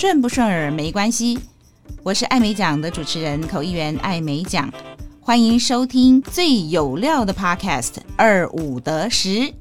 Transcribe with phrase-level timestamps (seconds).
[0.00, 1.38] 顺不顺耳没关系，
[2.02, 4.72] 我是艾美奖的主持人口译员艾美奖，
[5.20, 9.52] 欢迎收听最有料的 Podcast 二五得十。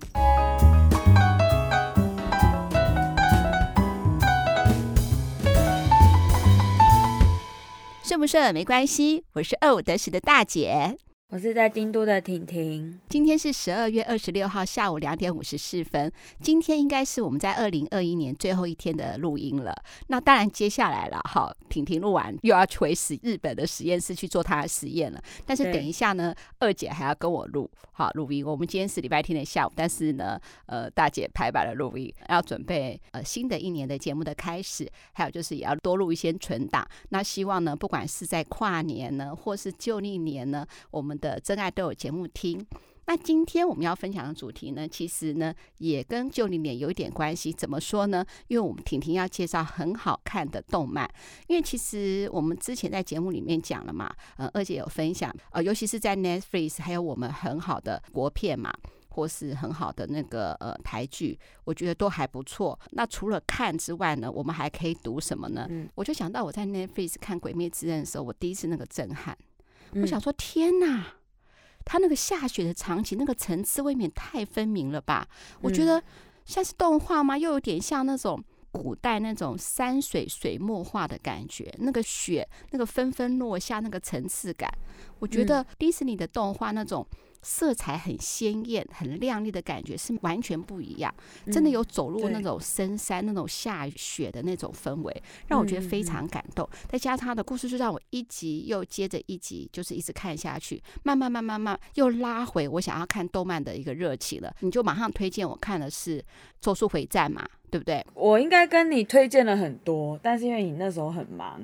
[8.01, 10.95] 顺不顺没关系，我是二五得十的大姐。
[11.31, 16.11] 我是在京都的婷婷，今天是十二月二十六号下午两点五十四分。
[16.41, 19.71] 今天应该是我们在二零二一年最后一天的录音了。
[20.07, 25.21] 那当然接下来了，好，婷婷录完又要回实日本的实验室去做她的实验了。
[25.45, 28.43] 但是等一下呢，二姐还要跟我录，好录音。
[28.43, 36.83] 我们今天是礼拜天的下午，但是呢，呃，大姐排版了录音，要准备呃新的一年的节目的开始，还有就是也要多录一些存档。
[37.09, 42.65] 那希望呢，不管是在跨年呢，或是旧历年呢，我们的真爱都有节目听。
[43.05, 47.51] 那今天我们要分享的主题呢，其实呢也跟旧历年有一点关系。
[47.51, 48.23] 怎么说呢？
[48.49, 51.09] 因为我们婷婷要介绍很好看的动漫。
[51.47, 58.71] 因为其实我们之前在节目里面讲了嘛，呃，二姐有分享，呃，尤其是在 Netflix 还有我们很好的国片嘛，
[59.07, 62.79] 或是很好的那个呃台剧，我觉得都还不错。
[62.91, 65.65] 那除了看之外呢，我们还可以读什么呢？
[65.71, 69.35] 嗯，我就想到我在 Netflix 看《鬼灭之刃》的时候，我第一次那个震撼，
[69.95, 71.13] 我想说天哪！
[71.85, 75.27] 他那个下雪的场景，那个层次未免太分明了吧？
[75.61, 76.03] 我觉得
[76.45, 77.37] 像是动画吗？
[77.37, 81.73] 又有点像那种古代那种山水水墨画的感觉。
[81.79, 84.71] 那个雪，那个纷纷落下，那个层次感，
[85.19, 87.05] 我觉得迪士尼的动画那种。
[87.41, 91.13] 色彩很鲜艳、很亮丽的感觉是完全不一样，
[91.51, 96.67] 真的有走入那种深山、那种下雪的那种氛围，让我觉得非常感动。
[96.87, 104.53] 再加上他的故事，就让我一集又接着一集，就是一直看下去，慢慢、慢、慢慢又拉回我想要看动漫的一个热情了。
[104.59, 106.19] 你就马上推荐我看的是
[106.59, 108.05] 《咒术回战》嘛，对不对？
[108.13, 111.61] 我应该跟你推荐了很多，但是因为你那时候很忙。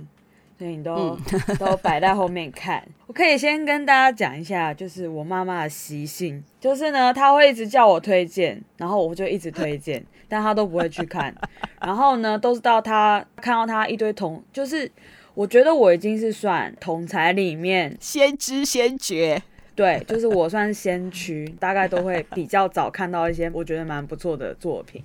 [0.57, 1.19] 所以你都、嗯、
[1.59, 2.81] 都摆在后面看。
[3.07, 11.33] 我可以先跟大家讲一下，就是我妈妈的习性，就是呢，她会一直叫我推荐，然后我就一直推荐， 但她都不会去看。
[11.81, 14.89] 然后呢，都是到她看到她一堆同，就是
[15.33, 19.41] 我觉得我已经是算同才里面先知先觉，
[19.75, 25.03] 对，就是我算是先驱，大概都会比较早看到一些我觉得蛮不错的作品。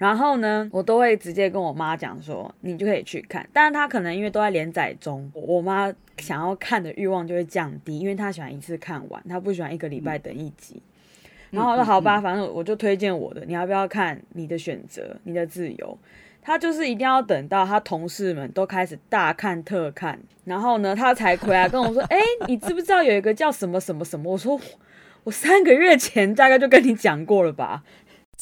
[0.00, 3.46] 然后呢，我都会直接跟我妈讲说，你就可以去看。
[3.52, 10.82] 但是她可能因为都在连载中，我妈想要看的欲望就会降低，因为她喜欢一次看完，她不喜欢一个礼拜等一集。
[11.50, 14.18] 嗯、然后我说好吧，反正我就推荐我的，你要不要看？
[14.30, 15.98] 你的选择，你的自由。
[16.40, 22.18] 她就是一定要等到她同事们都开始大看特看，然后呢，她才回来跟我说， 哎，
[22.48, 24.32] 你知不知道有一个叫什么什么什么？
[24.32, 24.58] 我说
[25.24, 27.82] 我三个月前大概就跟你讲过了吧。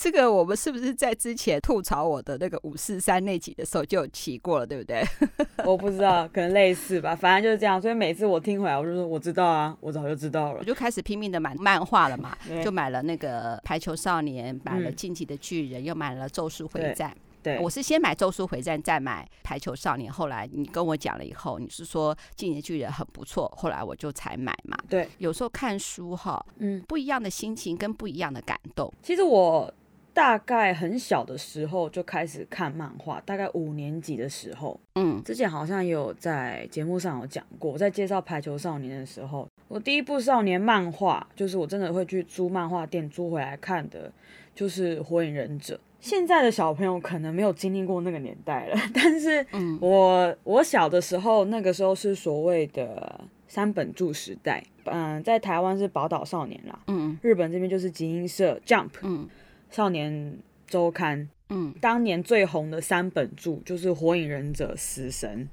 [0.00, 5.02] 这个我们是不是在之前吐槽我的那个五四三那集的时候就有提过了，对不对？
[5.66, 7.16] 我不知道，可能类似吧。
[7.16, 10.60] 反正就是这样，所以每次我听回来，我就说我知道啊，我早就知道了。
[10.60, 17.12] 我就开始拼命的买漫画了嘛，就买了那个排球少年，买了进击的巨人，嗯、又买了咒术回战。
[17.42, 20.12] 对，我是先买咒术回战，再买排球少年。
[20.12, 24.78] 后来你跟我讲了以后，你是说进击的巨人很不错，后来我就才买嘛。
[24.88, 28.92] 对，有时候看书哈，嗯，不一样的心情跟不一样的感动。
[29.02, 29.74] 其实我。
[30.18, 44.10] 大概很小的时候就开始看漫画，大概五年级的时候，嗯，之前好像有在节目上有讲过，在介绍《排球少年》的时候，我第一部少年漫画就是我真的会去租漫画店租回来看的，
[44.56, 45.76] 就是《火影忍者》。
[46.00, 49.46] 现在的小朋友可能没有经历过那个年代了， 但是
[49.80, 59.28] 我我小的时候，那个时候是所谓的三本柱时代，嗯，在台湾是宝岛少年啦，嗯，日本这边就是集英社 Jump，嗯。
[59.70, 65.48] 少年周刊，嗯，当年最红的三本著就是《火影忍者》、《死神》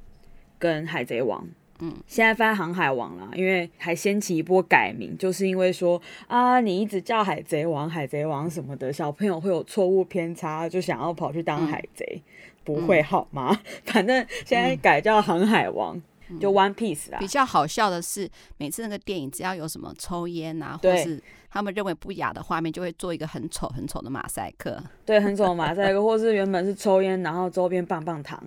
[0.58, 1.44] 跟《海贼王》，
[1.80, 12.22] 嗯，现在翻《航海王》啦，因为还掀起一波改名，就是因为说啊，你一直叫海贼王、海贼王什么的，小朋友会有错误偏差，就想要跑去当海贼，嗯、
[12.64, 13.59] 不会好吗？
[13.86, 15.96] 反正现在改叫《航海王》。
[16.39, 17.19] 就 One Piece 啦。
[17.19, 24.81] 比较好笑的是，每次那个电影只要有什么抽烟啊，或是他们认为不雅的画面，就会做一个很丑很丑的马赛克。
[25.05, 28.41] 对，很丑的马赛克， 或是原本是抽烟，然后周边棒棒糖。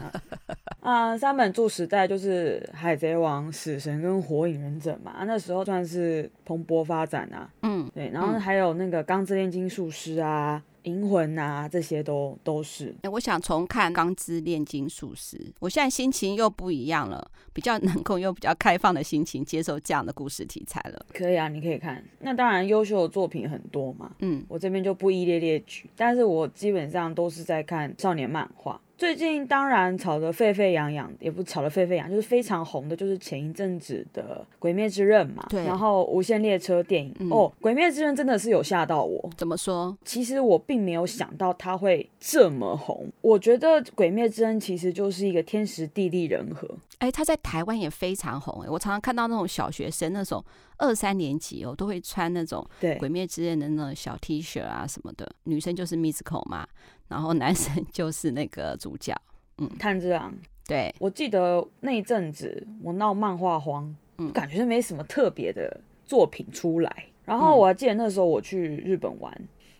[0.80, 7.50] 啊，三本柱时代就是海贼王、死神跟火影忍者嘛，那时候算是蓬勃发展啊。
[7.62, 10.62] 嗯，对，然后还有那个钢之炼金术师啊。
[10.86, 12.94] 银魂啊，这些都都是。
[13.02, 21.06] 哎，我想重看《钢之炼金术师》，我现在心情又不一样了，比较能够用比较开放的心情接受这样的故事题材了。
[21.12, 22.02] 可以啊，你可以看。
[22.20, 24.12] 那当然，优秀的作品很多嘛。
[24.20, 28.80] 嗯，我这边就不一列列举，但是我基本上都是在看少年漫画。
[28.98, 35.44] 最近当然炒得沸沸扬扬，也不炒得沸沸扬，就是非常红的，就是前一阵子的《鬼灭之刃》嘛。
[35.50, 35.64] 对。
[35.64, 39.30] 然后《无限列车》电影、嗯、哦，《鬼灭之刃》真的是有吓到我。
[39.36, 39.96] 怎么说？
[40.04, 43.06] 其实我并没有想到它会这么红。
[43.20, 46.66] 我觉得《鬼灭之刃》其实就是一个天时地利人和。
[46.98, 48.62] 哎，它在台湾也非常红。
[48.62, 50.42] 哎，我常常看到那种小学生，那种
[50.78, 52.66] 二三年级哦，都会穿那种
[52.98, 55.30] 《鬼灭之刃》的那种小 T 恤啊什么的。
[55.44, 56.66] 女生就是 Misco 嘛，
[57.08, 59.14] 然后男生 就是那个主角。
[59.58, 60.34] 嗯，炭治郎，
[60.66, 67.06] 对，我记得那一阵子我闹漫画荒，嗯，感觉没什么特别的作品出来。
[67.24, 69.32] 然后我还记得那时候我去日本玩，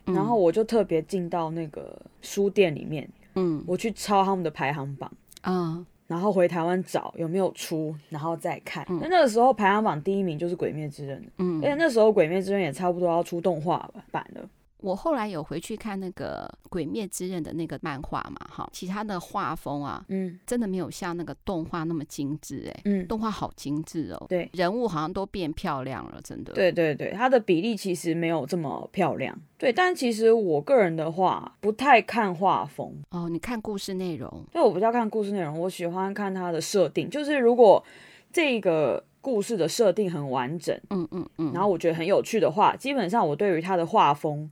[0.07, 5.11] 嗯、然后我就特别进到那个书店里面，嗯，我去抄他们的排行榜，
[5.43, 8.83] 嗯，然后回台湾找有没有出，然后再看。
[8.89, 14.49] 那、嗯、那个时候排行榜第一名就是《鬼灭之刃》，嗯，而且那时候《鬼灭之刃》也差不多要出动画版了。
[14.79, 37.83] 我后来有回去看那个《鬼灭之刃》的那个漫画嘛，哈，其他的画风啊，嗯，真的没有像那个动画那么精致，哎，嗯，动画好精致哦，对，人物好像都变漂亮了，真的，对对对，它的比例其实没有这么漂亮，对，但其实我个人的话不太看画风，哦，你看故事内容，对，我比较看故事内容，我喜欢看它的设定，就是如果
[38.31, 44.47] 这个故事的设定很完整，嗯嗯嗯，然后我觉得很有趣的话，基本上我对于它的画风。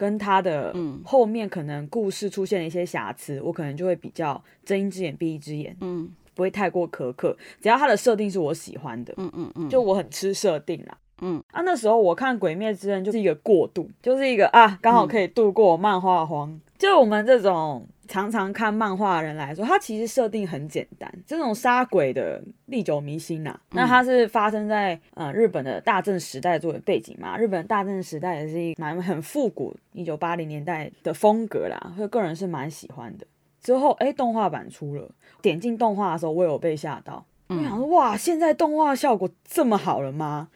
[0.00, 0.74] 跟他的
[1.04, 7.36] 后面可能故事出现了一些瑕疵，嗯、我可能就会比较睁一只眼闭一只眼，嗯，不会太过苛刻。
[7.60, 11.44] 只要他的设定是我喜欢的，嗯嗯嗯，就我很吃设定啦，嗯。
[11.52, 16.50] 啊，那时候我看《鬼灭之刃》就是一个过渡，就是一个啊，刚好可以度过漫画荒。
[16.50, 17.86] 嗯、就我们这种。
[18.10, 23.60] 常常看漫画的人来说，它其实设定很简单，这种杀鬼的历久弥新呐、啊。
[23.70, 27.38] 那它是发生在呃日本的大正时代作为背景嘛？
[27.38, 33.24] 日本大正时代也是一蛮很复古，一九八零年代的风格啦，所以个人是蛮喜欢的。
[33.62, 35.08] 之后哎，动画版出了，
[35.40, 40.48] 点进动画的时候，我有被吓到，我想说哇，现在动画效果这么好了吗？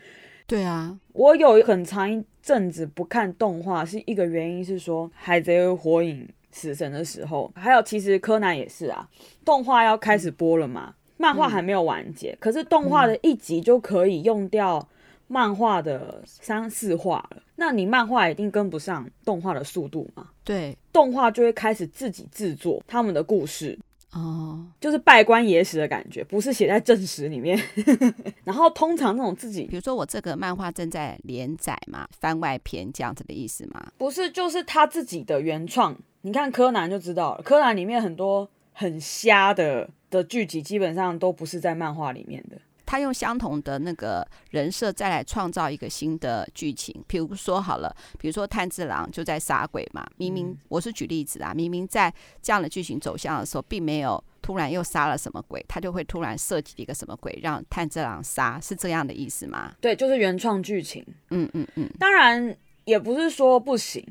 [0.49, 6.27] 对啊，我有很长一阵子不看动画，是一个原因是说《海贼火影》。
[6.55, 9.07] 死神的时候，还有其实柯南也是啊，
[9.45, 14.89] 动画要开始播了嘛，漫画还没有完结，嗯、可是动画的一集就可以用掉
[15.27, 20.29] 漫画的三四话了，那你漫画一定跟不上动画的速度嘛？
[20.45, 23.79] 对，动画就会开始自己制作他们的故事
[24.13, 27.61] 哦，就是拜官野史的感觉，不是写在正史里面。
[28.45, 33.91] 然后通常那种自己，比如说我这个漫画正在连载嘛，番外篇这样子的意思吗？
[33.99, 35.97] 不是，就是他自己的原创。
[36.27, 42.57] 你看柯南就知道了，柯南里面很多很瞎的的剧集，基本上都不是在漫画里面的。
[42.87, 59.75] 他用相同的那个人设再来创造一个新的剧情，比如说好了，比如说炭治郎就在杀鬼嘛，明明我是举例子啊，明明在这样的剧情走向的时候，并没有突然又杀了什么鬼，他就会突然设计一个什么鬼让炭治郎杀，是这样的意思吗？
[59.79, 61.05] 对，就是原创剧情。
[61.31, 62.57] 嗯嗯嗯，当然
[62.87, 64.03] 也不是说不行。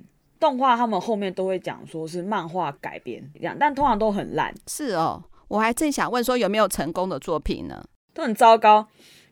[0.43, 4.53] 动画他们后面都会讲说是漫画改编这样，但通常都很烂。
[4.67, 7.81] 是哦，我还正想问说有没有成功的作品呢？
[8.13, 8.85] 都很糟糕，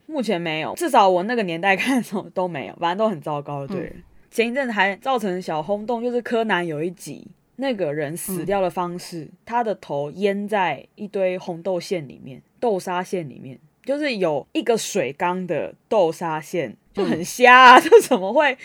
[0.05, 3.67] 目前没有，至少我那个年代看的时候都没有，反正都很糟糕。
[3.67, 7.27] 对，嗯、前一阵子还造成小轰动，就是柯南有一集
[7.57, 16.77] 那个人死掉的方式，嗯、他的头淹在一堆红豆馅里面，豆沙馅里面，就是有一个水缸的豆沙馅。
[16.93, 18.57] 就很瞎啊， 就怎么会，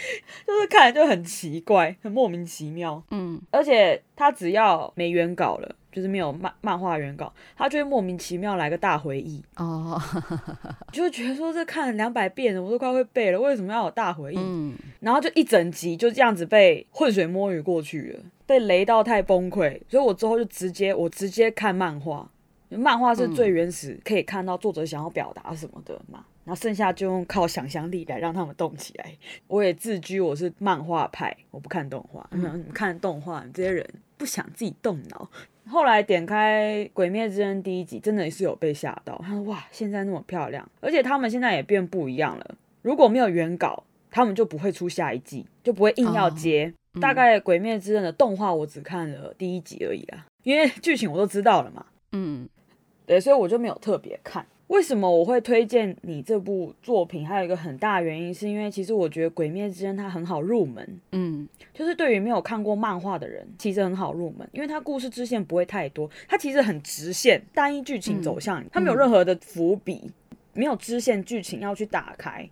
[0.46, 3.02] 就是看着就很奇怪，很莫名其妙。
[3.10, 9.42] 嗯，而且他只要没原稿了，就是没有漫漫画原稿，他就会莫名其妙来个大回忆。
[9.56, 10.00] 哦，
[10.92, 14.38] 就觉得说这看了两百遍了，我都快会背了，为什么要有大回忆？
[14.38, 22.28] 嗯，然后就一整集就这样子被浑水摸鱼过去了，被雷到太崩溃，所以我之后就直接我直接看漫画，
[22.70, 26.24] 漫画是最原始，可以看到作者想要表达什么的嘛。
[26.46, 29.12] 然后剩下就用靠想象力来让他们动起来。
[29.48, 32.24] 我也自居我是漫画派，我不看动画。
[32.30, 33.84] 嗯，你看动画，你这些人
[34.16, 35.28] 不想自己动脑。
[35.68, 39.20] 后来点开《鬼灭之刃》第一集，真的是有被吓到。
[39.26, 42.54] 他说：“哇，现在那么漂亮，而且他们现在也变不一样了。
[42.82, 46.72] 如果没有原稿，他们就不会出下一季，就不会硬要接。
[46.92, 51.84] 哦，大概《鬼灭之刃》的动画我只看了第一集而已啦，因为剧情我都知道了嘛。
[52.12, 52.48] 嗯，
[53.04, 57.26] 对，所以我就没有特别看。”为什么我会推荐你这部作品？
[57.26, 70.10] 还有一个很大原因，是因为其实我觉得《鬼灭之刃》它很好入门，嗯，就是对于没有看过漫画的人，其实很好入门，因为它故事支线不会太多，它其实很直线，单一剧情走向，它没有任何的伏笔。
[70.56, 72.48] 没有支线剧情要去打开。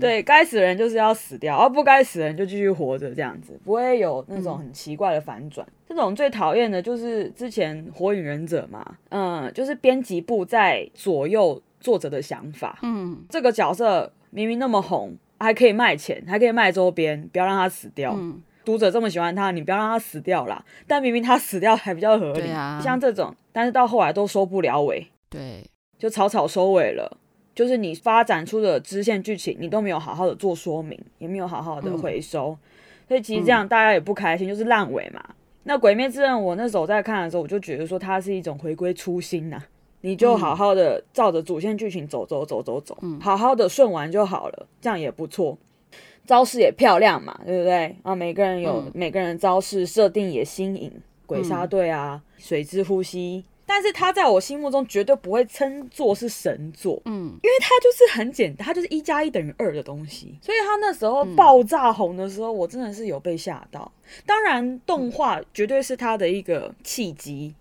[0.00, 5.66] 对，该死的人就是要死掉，而不该死的人就继续活着，这样子不会有那种很奇怪的反转。
[5.66, 12.78] 嗯、这种最讨厌的就是之前《火影忍者》嘛，嗯，就是编辑部在左右作者的想法。
[12.82, 18.14] 嗯，这个角色明明那么红，还可以卖钱，还可以卖周边，不要让他死掉。
[18.16, 20.62] 嗯读者这么喜欢他，你不要让他死掉啦。
[20.86, 25.64] 但明明他死掉还比较合理，啊、像这种，但是到后来都收不了尾，对，
[25.98, 27.18] 就草草收尾了。
[27.54, 32.58] 就是你发展出的支线剧情，你都没有好好的做说明，也没有好好的回收，嗯、
[33.08, 35.20] 所以其实这样大家也不开心，就是烂尾嘛。
[35.28, 39.66] 嗯、那《鬼灭之刃》，我那时候在看的时候，我就觉得说它是一种回归初心呐、啊，
[40.02, 45.58] 你就好好的照着主线剧情走走走走走，嗯、好好的顺完就好了，这样也不错。
[46.24, 47.96] 招式也漂亮嘛，对不对？
[48.04, 50.92] 啊，每个人有每个人的招式设定也新颖，
[51.26, 53.44] 鬼杀队啊，水之呼吸。
[53.68, 60.34] 但是他在我心目中绝对不会称作是神作，嗯，因为他就是很简单，他就是一加一等于二的东西。
[60.40, 63.92] 所以他那时候爆炸红的时候，我真的是有被吓到。
[64.24, 67.54] 当然，动画绝对是他的一个契机。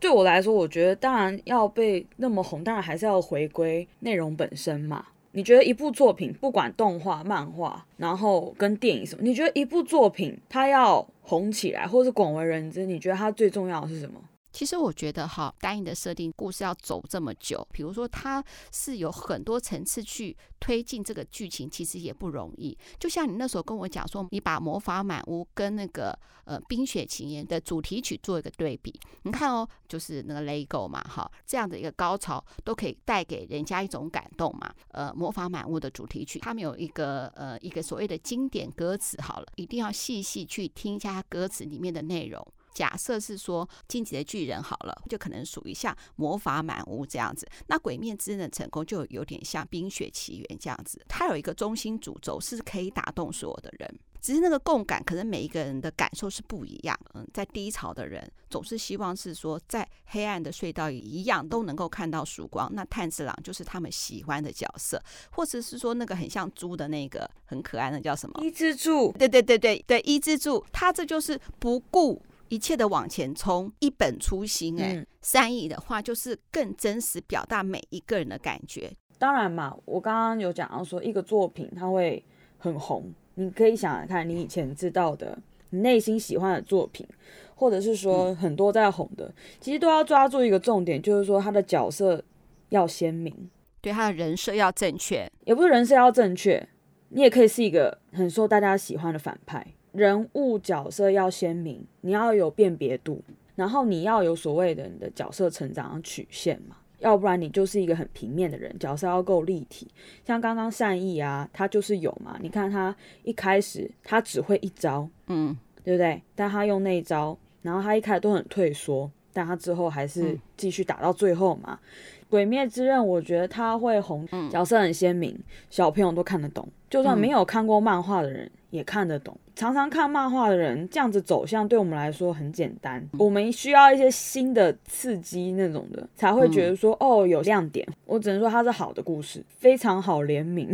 [0.00, 5.06] 对我来说，我觉得当然要被那么红，当然还是要回归内容本身嘛。
[5.30, 14.20] 你觉得一部作品，不管动画、漫画，然后跟电影什么，你觉得一部作品它要红起来，或是广为人知，你觉得它最重要的是什么？
[14.52, 22.76] 其实我觉得哈，单一的设定故事要走这么久，比如说它是有很多层次去推进这个剧情，其实也不容易。
[22.98, 28.92] 就像你那时候跟我讲说，你把《魔法满屋》跟那个呃《冰雪奇缘》的主题曲做一个对比，
[29.22, 34.72] 你看哦，就是那个 Lego 嘛，哈，这样的一个高潮都可以带给人家一种感动嘛。
[34.88, 42.46] 呃，《魔法满屋》的主题曲，他们有一个呃一个所谓的经典歌词，好了，一定要细细去听一下歌词里面的内容。
[42.74, 47.46] 假设是说《进击的巨人》好了，就可能属于像魔法满屋这样子。
[47.66, 56.98] 那《鬼面之刃》的成功就有点像《冰雪奇缘》这样子，它有一个中心主轴是可以打动所有的人，只是那个共感可能每一个人的感受是不一样。
[57.14, 62.70] 嗯，在低潮的人总是希望是说在黑暗的隧道里一样都能够看到曙光。
[62.72, 65.02] 那炭治郎就是他们喜欢的角色，
[65.32, 68.40] 或者是说那个很像猪的那个很可爱的叫什么？
[68.42, 69.12] 伊之助。
[69.12, 72.22] 对对对对对，伊之助，他这就是不顾。
[72.52, 74.84] 一切的往前冲，一本初心，欸。
[74.84, 78.92] 哎、嗯，三亿的话就是更真实表达每一个人的感觉。
[79.18, 82.22] 当然嘛，我刚刚有讲到说，一个作品它会
[82.58, 85.38] 很红，你可以想想看，你以前知道的，
[85.70, 87.06] 你内心喜欢的作品，
[87.54, 92.22] 或者是说很多在红的，嗯、其实都要抓住一个重点，就是说他的角色
[92.68, 93.34] 要鲜明，
[93.80, 96.68] 对他的人设要正确，也不是人设要正确，
[97.08, 99.66] 你也可以是一个很受大家喜欢的反派。
[99.92, 103.22] 人物角色要鲜明，你要有辨别度，
[103.54, 109.86] 然后你要有所谓的你的角色成长曲线嘛，要不然你就是一个很平面的人，角色要够立体。
[110.24, 116.22] 像刚刚善意啊，他就是有嘛，你看他一开始他只会一招，嗯，对不对？
[116.34, 121.78] 但他用那一招，然后他一开始都很退缩，但他之后还是继续打到最后嘛。
[121.82, 129.36] 嗯、鬼灭之刃，我觉得他会红，角色很鲜明，小朋友都看得懂，就算没有看过漫画的人也看得懂。
[129.54, 133.06] 常常看漫画的人，这样子走向对我们来说很简单。
[133.18, 137.86] 我们需要一些新的刺激那种的，才会觉得说哦，有亮点。
[138.06, 140.68] 我只能说它是好的故事，非常好联名，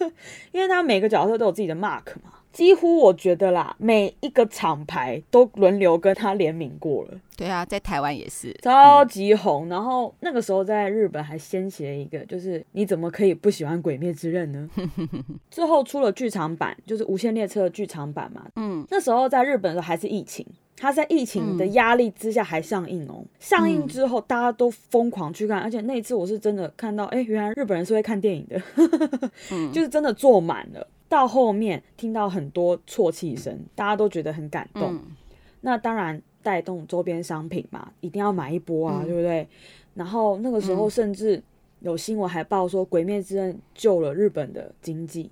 [0.52, 2.34] 因为它每个角色都有自己的 mark 嘛。
[2.58, 7.10] 几乎我觉得啦，每一个厂牌都轮流跟他联名过了。
[7.36, 9.68] 对啊，在台湾也是超级红。
[9.68, 14.68] 嗯、然后那个时候在日本还掀起了一个，就是你怎么可以不喜欢《鬼灭之刃》呢？
[15.48, 18.44] 之后出了剧场版，就是《无限列车》的剧场版嘛。
[18.56, 20.44] 嗯，那时候在日本的时候还是疫情，
[20.76, 23.18] 它在疫情的压力之下还上映哦。
[23.20, 28.60] 嗯、上映之后大家都疯狂去看，而且那一次我是真的看到，哎，原来日本人是会看电影的，
[29.52, 30.84] 嗯、 就是真的坐满了。
[31.08, 34.94] 到后面听到很多啜泣声，大家都觉得很感动。
[34.94, 35.16] 嗯、
[35.62, 39.48] 那当然带动周边商品嘛，一定要买一波啊，嗯、对不对？
[39.94, 41.42] 然后那个时候甚至
[41.80, 45.30] 有新闻还报说，《鬼灭之刃》救了日本的经济。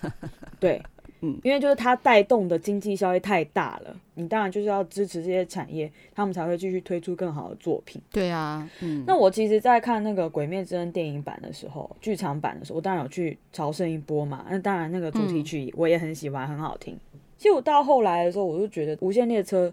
[0.60, 0.82] 对。
[1.24, 8.00] 嗯，因为就是它带动的经济效益太大了，你当然就是要支持这些产业，他们才会继续推出更好的作品。
[8.12, 9.02] 对啊，嗯。
[9.06, 14.44] 那我其实，在看那个《鬼灭之刃》电影版的时候，剧场版的时候，我当然有去朝圣一波嘛。
[14.50, 16.98] 那当然，那个主题曲我也很喜欢，很好听。
[17.38, 19.68] 其实我到后来的时候，我就觉得《无限列车》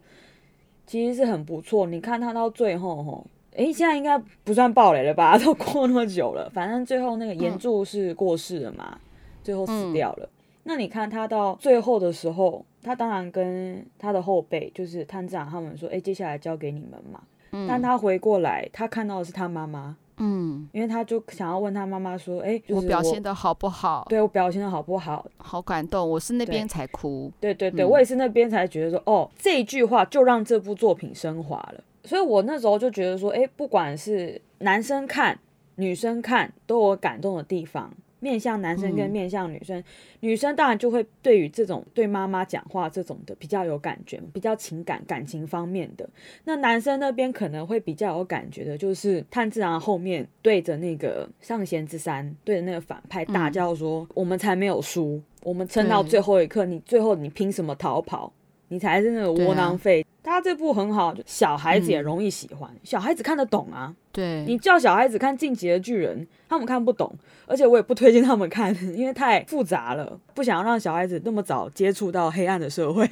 [0.86, 1.88] 其实是很不错。
[1.88, 5.38] 你看它到最后，吼，诶，现在应该不算暴雷了吧？
[5.40, 9.00] 都过那么久了，反正最后那个炎柱是过世了嘛，嗯、
[9.44, 10.30] 最后死掉了。
[10.64, 24.06] 那你看他到最后的时候，他当然跟他的后辈，就是探长他们说：“哎，接下来交给你们嘛。”嗯，但他回过来，他看到的是他妈妈，嗯，因为他就想要问他妈妈说：“哎、就是，我表现的好不好？
[24.08, 25.26] 对我表现的好不好？
[25.38, 27.30] 好感动，我是那边才哭。
[27.40, 31.84] 对对对，嗯、我也是那边才觉得说，哦，这一句话就让这部作品升华了。
[32.04, 35.38] 所以我那时候就觉得说，哎，不管是男生看、
[35.76, 37.92] 女生看，都有感动的地方。”
[38.22, 39.84] 面向男生跟面向女生，嗯，
[40.22, 46.08] 女生当然就会对于这种对妈妈讲话这种的比较有感觉，比较情感感情方面的。
[46.46, 58.32] 那男生那边可能会比较有感觉的，就是炭治郎后面对着那个上弦之山，对着那个反派大叫说：“嗯，我们才没有输，我们撑到最后一刻，你最后你凭什么逃跑？
[58.68, 63.96] 你才是那个窝囊废。”他这部很好，小孩子也容易喜欢，嗯，小孩子看得懂啊。
[64.14, 73.08] 对，你叫小孩子看《进击的巨人》，他们看不懂，而且我也不推荐他们看， 因为太复杂了，不想要让小孩子那么早接触到黑暗的社会。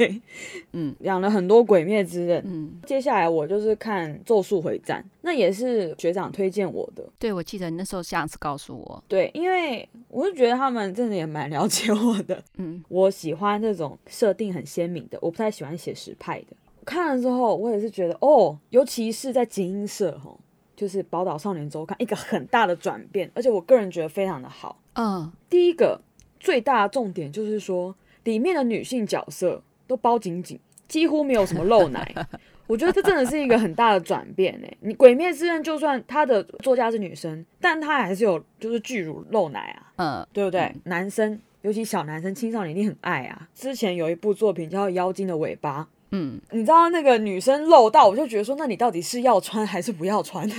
[0.73, 2.41] 嗯， 养了很多《鬼灭之刃》。
[2.45, 7.03] 嗯，接下来我就是看《咒术回战》，那也是学长推荐我的。
[7.17, 9.01] 对，我记得你那时候这样子告诉我。
[9.07, 12.43] 对，因为我就觉得他们真的也蛮了解我的。
[12.57, 16.47] 嗯，我喜欢这种设定很鲜明的，我不太喜欢写实派的。
[16.89, 20.39] 看了之后，我也是觉得哦，尤其是在集英社吼。
[20.75, 24.79] 就是《宝岛少年周刊》一个很大的转变，而且我个人觉得非常的好。
[24.93, 25.99] 嗯，第一个
[26.39, 27.93] 最大的重点就是说，
[28.23, 32.15] 里面的女性角色都包紧紧，几乎没有什么露奶。
[32.65, 34.77] 我觉得这真的是一个很大的转变诶。
[34.79, 40.61] 你《鬼灭之刃》就算他的作家是女生，但他还是有就是巨乳露奶啊，嗯，对不对？
[40.61, 43.49] 嗯、男生尤其小男生、青少年一定很爱啊。
[43.53, 45.81] 之前有一部作品叫《妖精的尾巴》。
[46.11, 50.49] 嗯，你知道那个女生露到，我就觉得说，那你到底是要穿还是不要穿？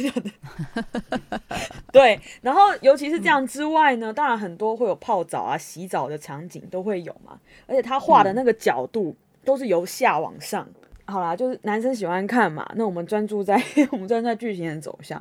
[1.92, 10.64] 对，然后尤其是这样之外呢，当然很多会有泡澡啊、洗澡的场景都会有嘛，而且他画的那个角度都是由下往上。
[11.06, 15.20] 好啦，就是男生喜欢看嘛，那我们专注在 我们专注在剧情的走向。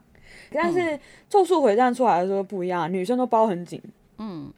[0.52, 0.80] 但是
[1.28, 3.82] 《咒术回战》出来的时候不一样，女生都包很紧，
[4.20, 4.54] 嗯，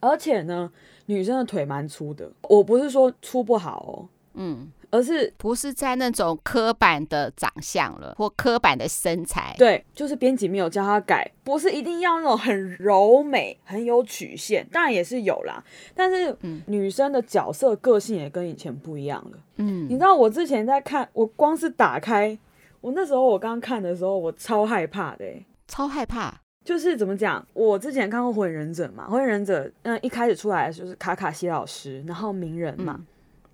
[0.00, 0.72] 而且呢，
[1.06, 2.32] 女生的腿蛮粗的。
[2.48, 4.72] 我不是说粗不好哦，嗯。
[4.90, 9.54] 而是不是在那种刻板的长相了，或刻板的身材？
[9.56, 15.62] 对，就是编辑没有教他改，不是一定要那种很柔美、很有曲线，当然也是有啦。
[15.94, 19.38] 但是，嗯，女生的角色个性也跟以前不一样了。
[19.56, 22.36] 嗯，你知道我之前在看，我光是打开，
[22.80, 25.24] 我那时候我刚看的时候，我超害怕的，
[25.68, 26.40] 超害怕。
[26.64, 27.44] 就是怎么讲？
[27.54, 32.96] 我之前看过《火影忍者》嘛，《火影忍者》嗯，一开始出来的就是卡卡西老师，然后鸣人嘛。
[32.98, 33.06] 嗯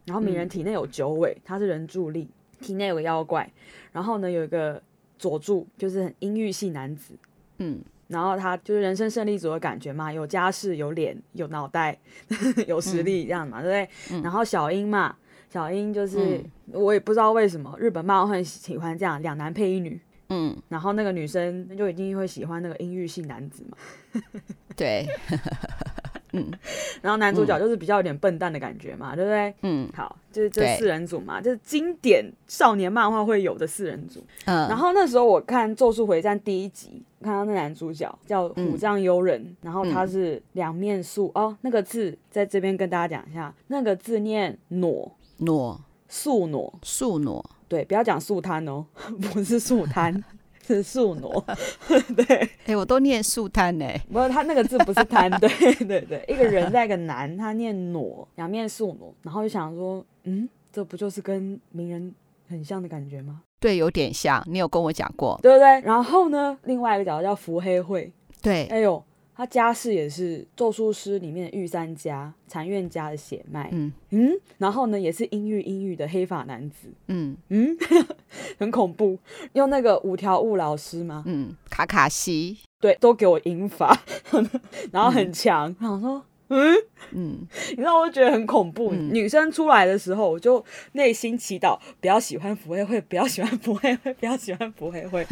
[0.06, 2.28] 然后鸣人体内有九尾，他是人柱力，
[2.60, 3.48] 体内有个妖怪。
[3.92, 4.82] 然后呢，有一个
[5.18, 7.14] 佐助，就是很阴郁系男子。
[7.58, 11.98] 嗯，然后他就是人生胜利组的感觉嘛，有家世、有脸、有脑袋、
[12.68, 14.16] 有实力这样嘛，嗯、对不对？
[14.16, 15.16] 嗯、然后小樱嘛，
[15.50, 20.00] 小樱就是、嗯、我也不知道为什么日本漫画很喜欢这样两男配一女。
[20.28, 23.76] 嗯，然后那个女生就一定会喜欢那个阴郁系男子嘛。
[24.76, 25.06] 对。
[26.36, 26.50] 嗯，
[27.02, 29.54] 然后男主角就是比较有点笨蛋的感觉嘛，嗯、对不对？
[29.62, 34.22] 嗯，好，就是这四人组嘛，就是经典少年漫画会有的四人组。
[34.44, 48.86] 嗯，然后那时候我看《咒术回战》第一集，看到那男主角叫虎杖悠仁，嗯、然后他是两面宿、嗯、哦，那个字在这边跟大家讲一下，那个字念儺儺宿儺宿儺，对，不要讲素摊哦，
[49.32, 50.22] 不是宿摊。
[50.66, 51.44] 是素挪
[52.16, 53.86] 对，哎、欸，我都念素摊呢。
[54.08, 55.48] 不过，他那个字不是摊，对
[55.84, 62.14] 对对，一个人在一个男，他念挪，两面素挪，然后就想说，嗯，这不就是跟名人
[62.48, 63.42] 很像的感觉吗？
[63.60, 65.80] 对，有点像，你有跟我讲过，对不对？
[65.80, 69.02] 然后呢，另外一个角色叫伏黑惠，对，哎呦。
[69.36, 77.76] 他家世也是咒术师里面的御三家禅院家的血脉，嗯嗯，然后呢也是阴郁阴郁的黑发男子，嗯嗯，
[78.58, 79.18] 很恐怖。
[79.52, 81.22] 用那个五条悟老师吗？
[81.26, 84.02] 嗯，卡卡西，对，都给我引法，
[84.90, 85.74] 然后很强。
[85.78, 86.74] 然后说，嗯
[87.12, 88.92] 嗯，你知道我就觉得很恐怖。
[88.94, 95.26] 嗯、女生出来的时候，我就内心祈祷，不要喜欢伏黑惠，不要喜欢伏黑惠，不要喜欢伏黑惠，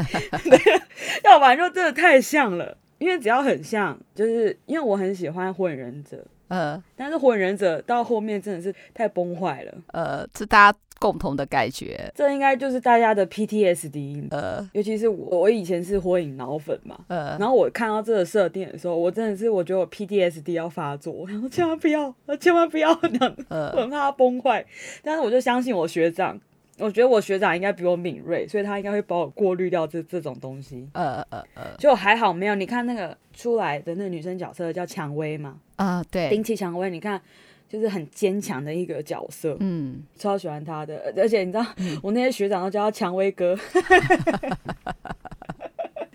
[1.24, 2.76] 要不然就真的太像了。
[2.98, 24.64] 因为只要很像，就是因为我很喜欢火影忍者，呃，但是火影忍者到后面真的是太崩坏了，呃，是大家共同的感觉，这应该就是大家的 PTSD，呃，尤其是我，我以前是火影脑粉嘛，呃，然后我看到这个设定的时候，我真的是我觉得我 PTSD 要发作， 我说千万不要，千万不要这样，呃，我很怕它崩坏，
[25.02, 26.40] 但是我就相信我学长。
[26.78, 30.88] 我觉得我学长应该比我敏锐，所以他应该会帮我过滤掉这这种东西。
[30.92, 32.54] 呃呃呃，就还好没有。
[32.54, 35.56] 你看那个出来的那个女生角色叫蔷薇嘛？
[35.76, 37.20] 啊、呃，对，丁七蔷薇，你看
[37.68, 39.56] 就是很坚强的一个角色。
[39.60, 43.56] 嗯，超喜欢他的，而且你知道，嗯、我那些学长都叫他蔷薇哥。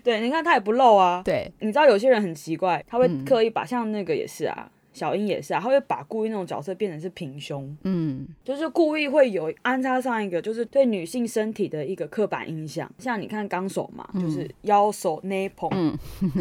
[0.02, 1.22] 对，你看他也不露啊。
[1.24, 4.70] 对，你知道有些人很奇怪，他会刻意把、嗯、像那个也是啊。
[4.92, 15.96] 小英也是啊，他会把故意那种角色变成是平胸，嗯，就是故意会有安插上一个就是对女性身体的一个刻板印象，像你看纲手嘛，嗯、就是腰手 nipple，嗯，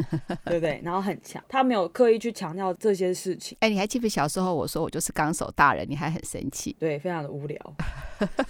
[0.45, 0.81] 对不对？
[0.83, 3.57] 然后很强，他没有刻意去强调这些事情。
[3.61, 6.75] 哎、欸，你还记不记得小时候我说我就是纲手大人，你还很生气？
[6.79, 7.57] 对，非常的无聊，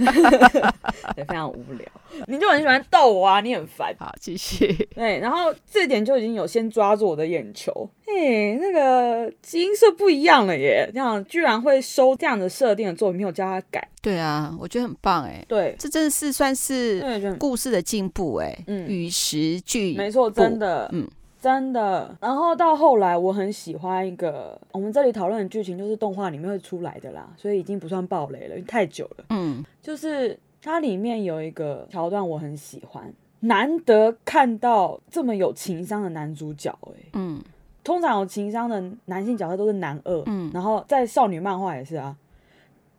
[1.15, 1.87] 对，非常无聊。
[2.27, 3.93] 你就很喜欢逗我啊，你很烦。
[3.99, 4.67] 好，继续。
[4.95, 7.89] 对，然后这点就已经有先抓住我的眼球。
[8.07, 10.89] 哎、欸，那个基因色不一样了耶！
[10.93, 13.87] 这样居然会收这样的设定的作品，没有叫他改。
[14.01, 15.43] 对啊，我觉得很棒哎。
[15.47, 18.57] 对，这真的是算是故事的进步哎。
[18.67, 21.07] 嗯，与时俱没错，真的，嗯，
[21.41, 22.15] 真的。
[22.21, 29.25] 然后到后来，我很喜欢一个我们这里讨论的剧情，就是动画里面会出来的啦，所以已经不算暴雷了，因为太久了。
[29.29, 37.09] 嗯，就是它里面有一个桥段我很喜欢，难得看到这么有情商的男主角哎。
[37.13, 37.41] 嗯。
[37.89, 42.15] 通常有情商的男性角色都是男二，嗯，然后在少女漫画也是啊，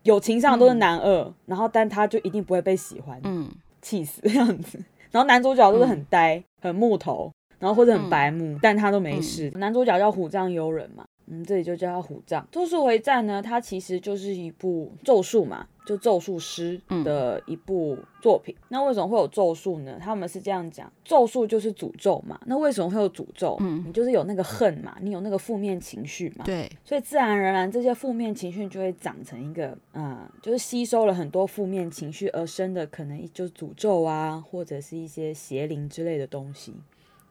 [0.02, 3.48] 有情商的都是男二，嗯，然后但他就一定不会被喜欢，嗯，
[3.80, 4.82] 气死这样子。
[5.12, 9.48] 然后男主角都是很呆，嗯，很木头，然后或者很白目，嗯，但他都没事。
[9.54, 11.04] 嗯，男主角叫虎杖悠仁嘛。
[11.28, 12.44] 嗯，这里就叫他虎杖。
[12.50, 18.54] 咒术回战呢，它其实就是一部咒术嘛，就咒术师的一部作品。
[18.58, 19.98] 嗯、那为什么会有咒术呢？
[20.00, 22.40] 他们是这样讲，咒术就是诅咒嘛。
[22.46, 23.56] 那为什么会有诅咒？
[23.60, 26.44] 嗯，你就是有那个恨嘛，你有那个负面情绪嘛。
[26.44, 36.74] 对，所以自然而然这些负面情绪就会长成一个，嗯、呃，就是吸收了很多负面情绪而生的，可能就是诅咒啊，或者是一些邪灵之类的东西。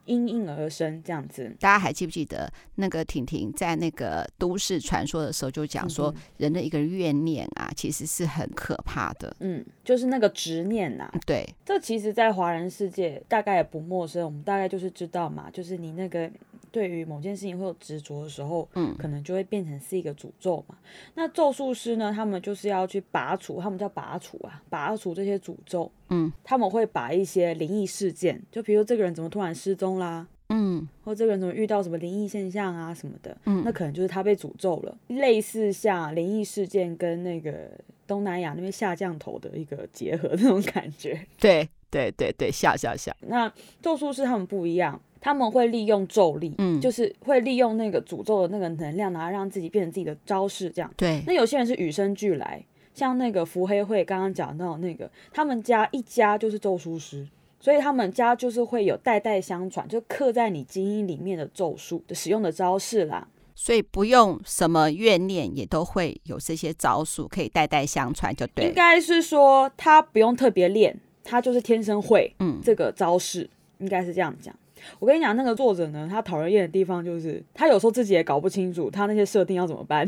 [0.10, 9.34] 因应而生这样子，大家还记不记得那个婷婷在那个都市传说的时候就讲说，人的一个怨念啊，其实是很可怕的。
[9.39, 11.10] 嗯，就是那个执念呐。
[11.28, 14.26] 对，这其实，在华人世界大概也不陌生。
[14.26, 16.30] 我们大概就是知道嘛，就是你那个。
[16.72, 20.78] 对于某件事情会有执着的时候，嗯，可能就会变成是一个诅咒嘛。
[21.16, 25.92] 那咒术师呢，他们就是要去拔除，他们叫拔除啊，拔除这些诅咒。
[26.10, 34.98] 嗯，他们会把一些灵异事件，就比如这个人怎么突然失踪啦，嗯，或这个人怎么遇到什么灵异现象啊什么的，嗯，那可能就是他被诅咒了。
[35.08, 37.70] 类似像灵异事件跟那个
[38.08, 41.24] 东南亚那边下降头的一个结合那种感觉。
[41.40, 43.15] 对对对对，下下下。
[43.21, 44.99] 那咒术师他们不一样。
[45.21, 50.89] 他们会利用咒力，嗯，就是会利用那个诅咒的那个能量，然后让自己变成自己的招式，这样。
[50.95, 51.21] 对。
[51.28, 57.28] 那有些人是与生俱来，像那个伏黑会刚刚讲到那个，他们家一家就是咒术师，
[57.60, 63.28] 所以他们家就是会有代代相传，就刻在你基因里面的咒术的使用的招式啦。
[63.54, 68.67] 所以不用什么怨念，也都会有这些招数可以代代相传，就对。
[68.67, 70.97] 应该是说他不用特别练，
[71.30, 73.44] 他就是天生会，嗯，这个招式，
[73.78, 74.54] 嗯，应该是这样讲。
[74.98, 80.08] 我跟你讲，那个作者呢，他讨人厌的地方就是，他有时候自己也搞不清楚他那些设定要怎么办，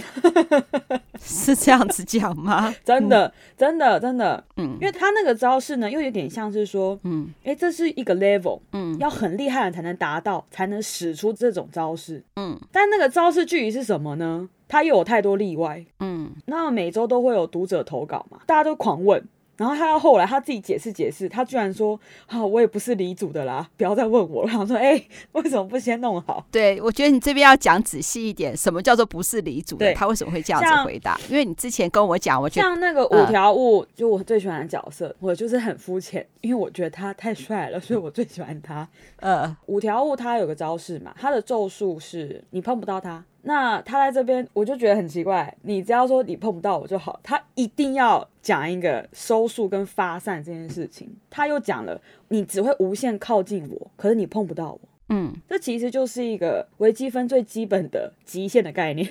[1.22, 2.74] 是这样子讲吗？
[2.86, 14.48] 真的，真的，真的，嗯，因为他那个招式呢，又有点像是说，嗯，哎，这是一个 level，嗯，要很厉害的才能达到，才能使出这种招式，嗯，但那个招式具体是什么呢？
[14.70, 19.22] 他又有太多例外，嗯，那每周都会有读者投稿嘛，大家都狂问。
[19.62, 21.96] 然后他到后来他自己解释解释，他居然说
[22.26, 25.00] ：“好、哦，我也不是理组的啦，不要再问我了。”然后说：“哎，
[25.34, 29.94] 为什么不先弄好？”对，我觉得你这边要讲仔细一点，什么叫做不是理组的？
[29.94, 31.16] 他为什么会这样子回答？
[31.30, 38.88] 因为你之前跟我讲，我觉得像那个五条悟，呃、就我最喜欢的角色，我就是很肤浅，因为我觉得他太帅了，所以我最喜欢他。
[39.18, 43.24] 呃，五条悟他有个招式嘛，他的咒术是你碰不到他。
[43.44, 45.56] 那他在这边，我就觉得很奇怪。
[45.64, 51.10] 你只要说你碰不到我就好，他一定要讲一个收束跟发散这件事情。
[51.30, 54.80] 他又讲了，你只会无限靠近我，可是你碰不到我。
[55.10, 59.10] 嗯，这其实就是一个微积分最基本的极限的概念。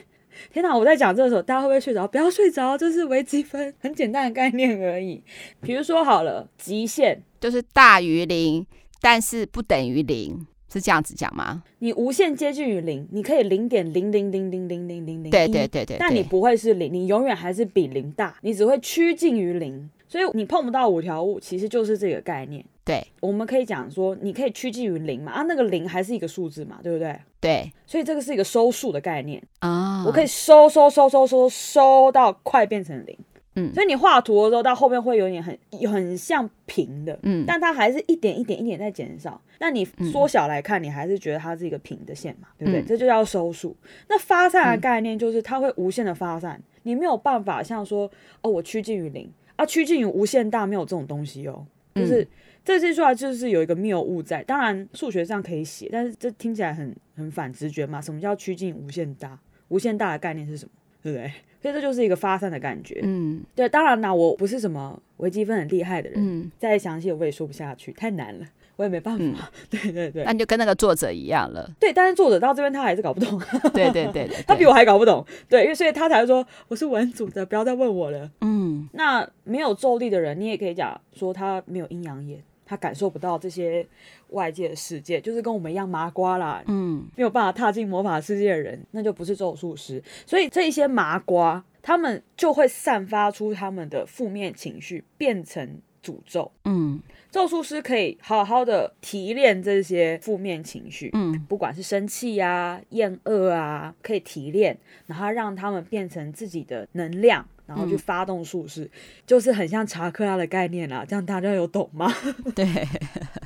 [0.52, 2.06] 天哪，我在讲这个时候，大家会不会睡着？
[2.06, 5.20] 不要睡着，这是微积分很简单的概念而已。
[5.60, 8.64] 比如说好了，极限就是大于零，
[9.00, 10.46] 但是不等于零。
[10.72, 11.62] 是这样子讲吗？
[11.80, 22.64] 你无限接近于零，你可以零点零零零零零零零零，对对对对，但你不会是零，你永远还是比零大，你只会趋近于零，所以你碰不到五条悟，其实就是这个概念。
[22.84, 27.16] 对，我们可以讲说，你可以趋近于零嘛，啊，那个零还是一个数字嘛，对不对？
[27.40, 33.16] 对，所以这个是一个收数的概念啊，我可以收收收收收收到快变成零。
[33.60, 35.58] 嗯，所以你画图的时候，到后面会有点很
[35.90, 39.40] 很像平的，嗯，但它还是一点一点一点在减少。
[39.58, 42.80] 那你缩小来看，你还是觉得它是一个平的线嘛，对不对？
[42.80, 43.76] 嗯，这就叫收束。
[44.08, 48.10] 那发散的概念就是它会无限的发散，你没有办法像说
[48.42, 51.66] 哦，我趋近于零啊，趋近于无限大，没有这种东西哦。
[51.94, 52.26] 就是
[52.64, 54.42] 这句话就是有一个谬误在。
[54.44, 58.00] 当然数学上可以写，但是这听起来很很反直觉嘛。
[58.00, 59.38] 什么叫趋近无限大？
[59.68, 60.72] 无限大的概念是什么？
[61.02, 61.32] 对不对？
[61.60, 63.00] 所以这就是一个发散的感觉。
[63.02, 63.68] 嗯，对。
[63.68, 68.46] 当然啦，我不是什么微积分很厉害的人，嗯，再详细我也说不下去，太难了。
[68.76, 69.36] 我也没办法，嗯、
[69.68, 71.70] 对对对，那你就跟那个作者一样了。
[71.78, 73.38] 对，但是作者到这边他还是搞不懂。
[73.74, 75.22] 对对对，对，他比我还搞不懂。
[75.50, 78.30] 对，因为所以他才会说我是文组的，不要再问我了。
[78.40, 83.84] 嗯，那没有咒力的人，你也可以讲说他没有阴阳眼，他感受不到这些
[84.28, 86.62] 外界的世界，就是跟我们一样麻瓜啦。
[86.68, 90.00] 嗯，没有办法踏进魔法世界的人，那就不是咒术师。
[90.24, 96.52] 所以这一些麻瓜，他们就会散发出他们的负面情绪，变成诅咒。
[96.64, 97.00] 嗯。
[97.32, 108.90] 咒术师可以好好的提炼这些负面情绪，嗯，不管是生气呀、厌恶啊，可以提炼，然后让他们变成自己的能量，然后去发动术式，嗯、
[109.24, 111.04] 就是很像查克拉的概念啦。
[111.08, 112.12] 这样大家有懂吗？
[112.54, 112.66] 对，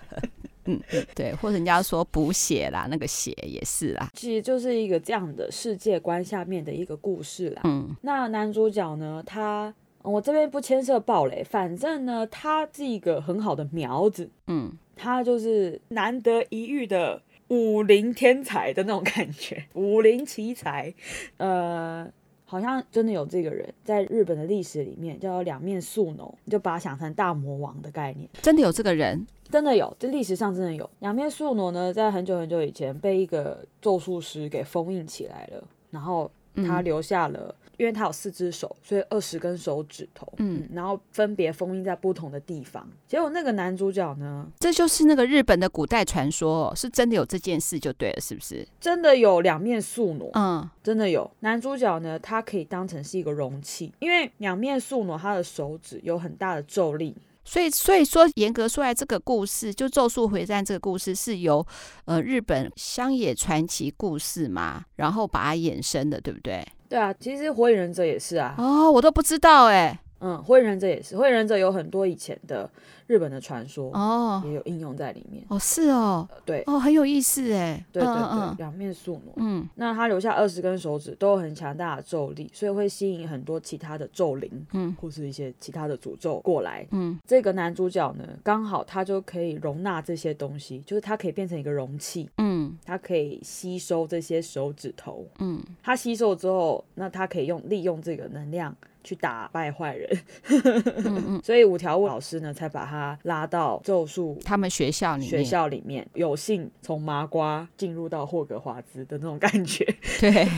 [0.64, 0.80] 嗯，
[1.14, 7.60] 对，或者人家说补血啦，那个血也是啦，其实就是一个这样的世界观下面的一个故事啦。
[7.64, 9.74] 嗯，那男主角呢，他。
[10.06, 20.92] 我这边不牵涉暴雷，反正呢，他是一个很好的苗子，嗯，他就是难得一遇的武林天才的那种感觉，武林奇才，
[21.38, 22.06] 呃，
[22.55, 30.88] 好像真的有这个人，在日本的历史里面叫两面宿奴，你就把它想成大魔王的概念，真的有这个人，真的有，这历史上真的有。
[31.01, 36.31] 两面宿傩呢，在很久很久以前被一个咒术师给封印起来了，然后
[36.64, 37.53] 他留下了。
[37.76, 42.88] 因为他有四只手，所以二十根手指头，嗯，然后分别封印在不同的地方。
[43.06, 48.66] 结果那个男主角呢，这就是那个日本的古代传说，哦是真的有这件事就对了，是不是？
[48.80, 51.30] 真的有两面宿傩，嗯，真的有。
[51.40, 57.16] 男主角呢，他可以当成是一个容器，因为两面宿傩他的手指有很大的咒力。
[57.46, 61.64] 所以，所以说严格说来，这个故事就《咒术回战》这个故事是由
[62.06, 66.66] 呃日本乡野传奇故事嘛，然后把它衍生的，对不对？
[66.88, 68.55] 对啊，其实《火影忍者》也是啊。
[68.59, 69.99] 哦，我都不知道哎。
[70.24, 72.68] 嗯，火影忍者也是，火影忍者有很多以前的
[73.06, 98.74] 日本的传说哦，也有应用在里面哦，是哦，呃、对哦，很有意思哎，对对对，两、嗯、面宿傩，嗯，那他留下二十根手指都有很强大的咒力，所以会吸引很多其他的咒灵，嗯，或是一些其他的诅咒过来，嗯，这个男主角呢，刚好他就可以容纳这些东西，就是他可以变成一个容器，嗯，他可以吸收这些手指头，嗯，他吸收之后，那他可以用利用这个能量。
[99.05, 109.85] 去打败坏人，嗯嗯， 所以五条悟老师呢，才把他拉到咒术他们学校里面，学校里面有幸从麻瓜进入到霍格华兹的那种感觉。
[110.19, 110.49] 对，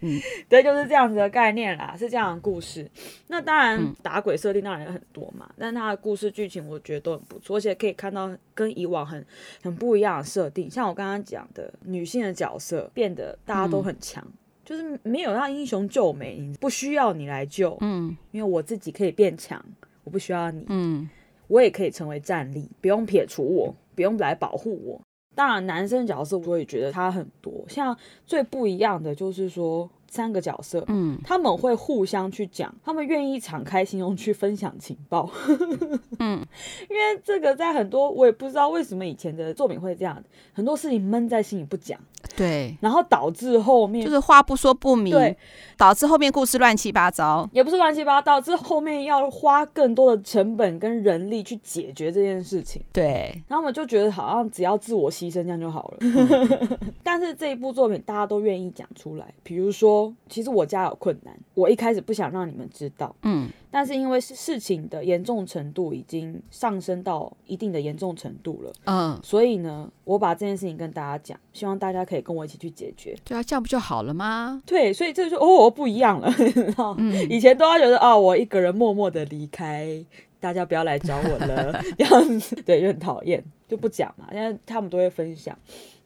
[0.00, 2.88] 嗯，对，就是这样子的概念啦，是这样的故事。
[3.28, 9.24] 那当然打鬼设定当然有很多嘛，但他的故事剧情我觉得都很不错，而且可以看到跟以往很
[9.62, 10.70] 很不一样的设定。
[10.70, 14.22] 像我刚刚讲的，女性的角色变得大家都很强。
[14.26, 14.32] 嗯
[14.64, 19.64] 就是没有让英雄救美，不需要你来救，嗯，因为我自己可以变强，
[20.04, 21.08] 我不需要你，嗯，
[21.48, 25.00] 我也可以成为战力，不用撇除我，不用来保护我。
[25.34, 27.96] 当然，男生角色我也觉得他很多，像
[28.26, 29.88] 最不一样的就是说。
[30.12, 35.30] 三个角色，嗯，他们会互相去讲，他们愿意敞开心胸去分享情报，
[36.18, 36.44] 嗯，
[36.90, 40.20] 因为这个在很多我也不知道为什么以前的作品会这样，
[40.52, 41.96] 很多事情闷在心里不讲，
[42.40, 45.36] 对，然后导致后面就是话不说不明，对，
[45.76, 60.14] 导致后面故事乱七八糟，也不是乱七八糟，导致后面要花更多的成本跟人力去解决这件事情，对，然后我们就觉得好像只要自我牺牲这样就好了，嗯、 但是这一部作品大家都愿意讲出来，比如说。
[60.30, 73.16] 其实我家有困难，我一开始不想让你们知道，嗯，但是因为事情的严重程度已经上升到一定的严重程度了，嗯，所以呢，我把这件事情跟大家讲，希望大家可以跟我一起去解决。
[73.24, 74.60] 对啊，这样不就好了吗？
[74.66, 76.32] 对，所以这就哦不一样了，
[76.98, 80.04] 嗯，以前都要觉得啊、哦，我一个人默默的离开，
[80.40, 85.56] 大家不要来找我了， 这样子，对，就很讨厌，就不讲嘛，因为他们都会分享。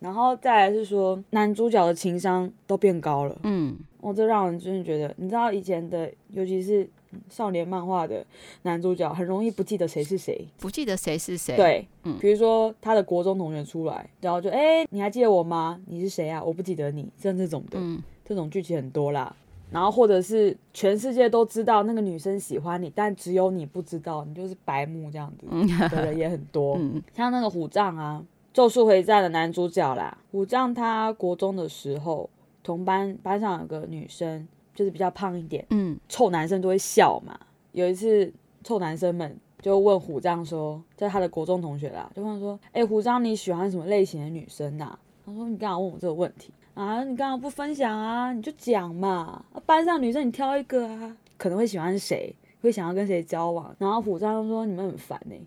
[0.00, 3.34] 然后再来是说，男主角的情商都变高了。
[3.44, 6.86] 嗯，我这让人真的觉得，你知道以前的，尤其是
[7.28, 8.24] 少年漫画的
[8.62, 11.56] 男主角，很容易不记得谁是谁，不记得谁是谁。
[11.56, 15.80] 对，嗯，比如说他的国中同学出来，然后就哎，你还记得我吗？
[15.86, 16.42] 你是谁啊？
[16.42, 19.34] 我不记得你，像这种的，嗯，这种剧情很多啦。
[19.70, 25.46] 然后或者是全世界都知道那个女生喜欢你，但只有你不知道，你就是白目这样子
[25.88, 26.76] 的人也很多。
[26.80, 28.24] 嗯，像那个虎杖啊。
[28.52, 32.30] 咒术回战的男主角啦，虎杖他国中的时候，
[32.62, 37.38] 同班班上有个女生，就是比较胖一点，嗯，臭男生都会笑嘛。
[37.72, 38.32] 有一次，
[38.62, 44.98] 臭男生们就问虎杖说，在他的国中同学啦，就问说，哎、欸，虎杖你喜欢什么类型的女生呐、啊？
[45.24, 47.02] 他说你干嘛问我这个问题啊？
[47.04, 48.32] 你干嘛不分享啊？
[48.32, 53.74] 你就讲嘛，班上女生你挑一个啊，可能会喜欢谁，会想要跟谁交往。
[53.78, 55.42] 然后虎杖就说你们很烦呢、欸，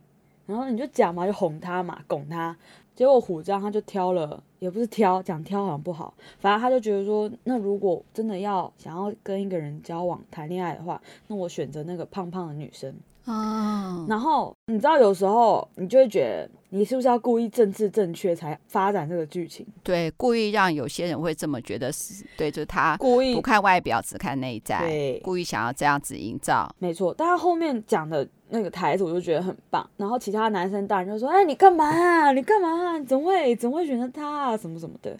[0.45, 2.57] 然后你就讲嘛，就哄他嘛，拱他。
[2.95, 12.93] 结果虎杖他就挑了，也不是挑，讲挑好像不好，反正他就觉得说，那如果真的要想要跟一个人交往、谈恋爱的话，那我选择那个胖胖的女生。
[13.25, 19.65] 啊，然后你知道有时候你就会觉得，你是不是要故意政治正确才发展这个剧情？
[19.83, 26.69] 对，故意让有些人会这么觉得是，对，就是他故意不看外表，只看内在，对，故意想要这样子营造。
[26.79, 29.89] 没错，但他后面讲的那个台词我就觉得很棒。
[29.95, 32.31] 然后其他男生当然就说：“哎，你干嘛啊？
[32.33, 32.99] 你干嘛啊？
[32.99, 34.57] 怎么会怎么会选择他啊？
[34.57, 35.17] 什么什么的。”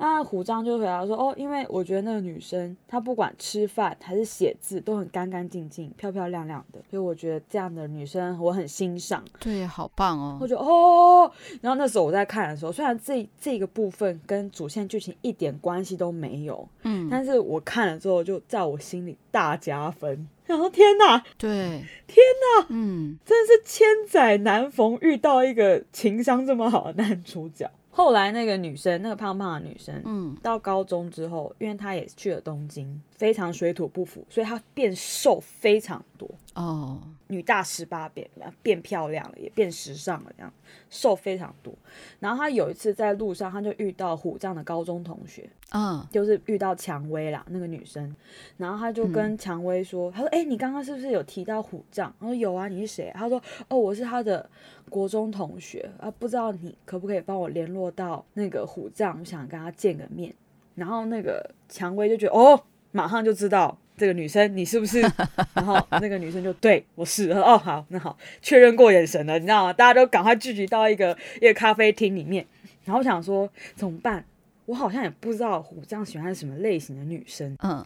[0.00, 9.22] 那虎章就回答说：“哦，因为我觉得那个女生她不管吃饭还是写字都很干干净净、漂漂亮亮的，所以我觉得这样的女生我很欣赏。
[9.38, 10.38] 对，好棒哦！
[10.40, 20.26] 我觉得哦，然后那时候我在看的时候，虽然这这个部分跟主线剧情一点关系都没有，嗯，但是我看了之后就在我心里大加分。
[20.46, 22.16] 然后天哪，对，天
[22.58, 38.26] 哪，嗯，真的是千载难逢遇到一个情商这么好的男主角。”后来那个女生，那个胖胖的女生，嗯，到高中之后，因为她也去了东京，非常水土不服，所以她变瘦非常多哦，女大十八变，
[38.62, 40.50] 变漂亮了，也变时尚了，这样
[40.88, 41.70] 瘦非常多。
[42.18, 48.16] 然后她有一次在路上，她就遇到虎杖的高中同学，嗯，就是遇到蔷薇啦，那个女生，
[48.56, 52.10] 然后她就跟蔷薇说，她说，哎，你刚刚是不是有提到虎杖？
[52.18, 53.12] 她说有啊，你是谁？
[53.14, 54.48] 她说，哦，我是她的。
[54.88, 60.34] 国中同学啊，不知道你可不可以帮我联络到那个虎杖，我想跟他见个面。
[60.74, 62.60] 然后那个蔷薇就觉得哦，
[62.92, 65.00] 马上就知道这个女生你是不是？
[65.54, 69.72] 然后那个女生就对我是哦，好，那好，确认过眼神了，你知道吗？
[69.72, 72.46] 大家都赶快聚集到一个一个咖啡厅里面。
[72.84, 74.24] 然后我想说怎么办？
[74.66, 77.56] 我好像也不知道虎杖喜欢什么类型的女生。
[77.62, 77.84] 嗯。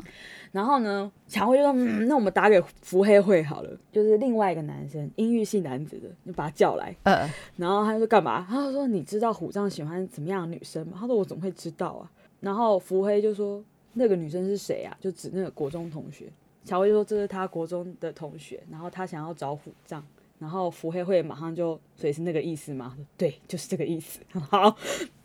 [0.52, 6.94] 然后呢，蔷薇就说：“嗯，那我们打给福黑会好了，就是另外一个男生，阴郁系男子的，就把他叫来。
[7.04, 8.46] 嗯，然后他就说干嘛？
[8.48, 10.96] 他就说你知道虎杖喜欢怎么样的女生吗？
[11.00, 12.08] 他说我怎么会知道啊？
[12.40, 13.64] 然后福黑就说
[13.94, 14.96] 那个女生是谁啊？
[15.00, 16.26] 就指那个国中同学。
[16.64, 20.04] 蔷薇就说这是他国中的同学，然后他想要找虎杖。”
[20.36, 22.98] 然后伏黑会马上就，所以是那个意思吗？
[23.16, 24.18] 对，就是这个意思。
[24.50, 24.76] 好，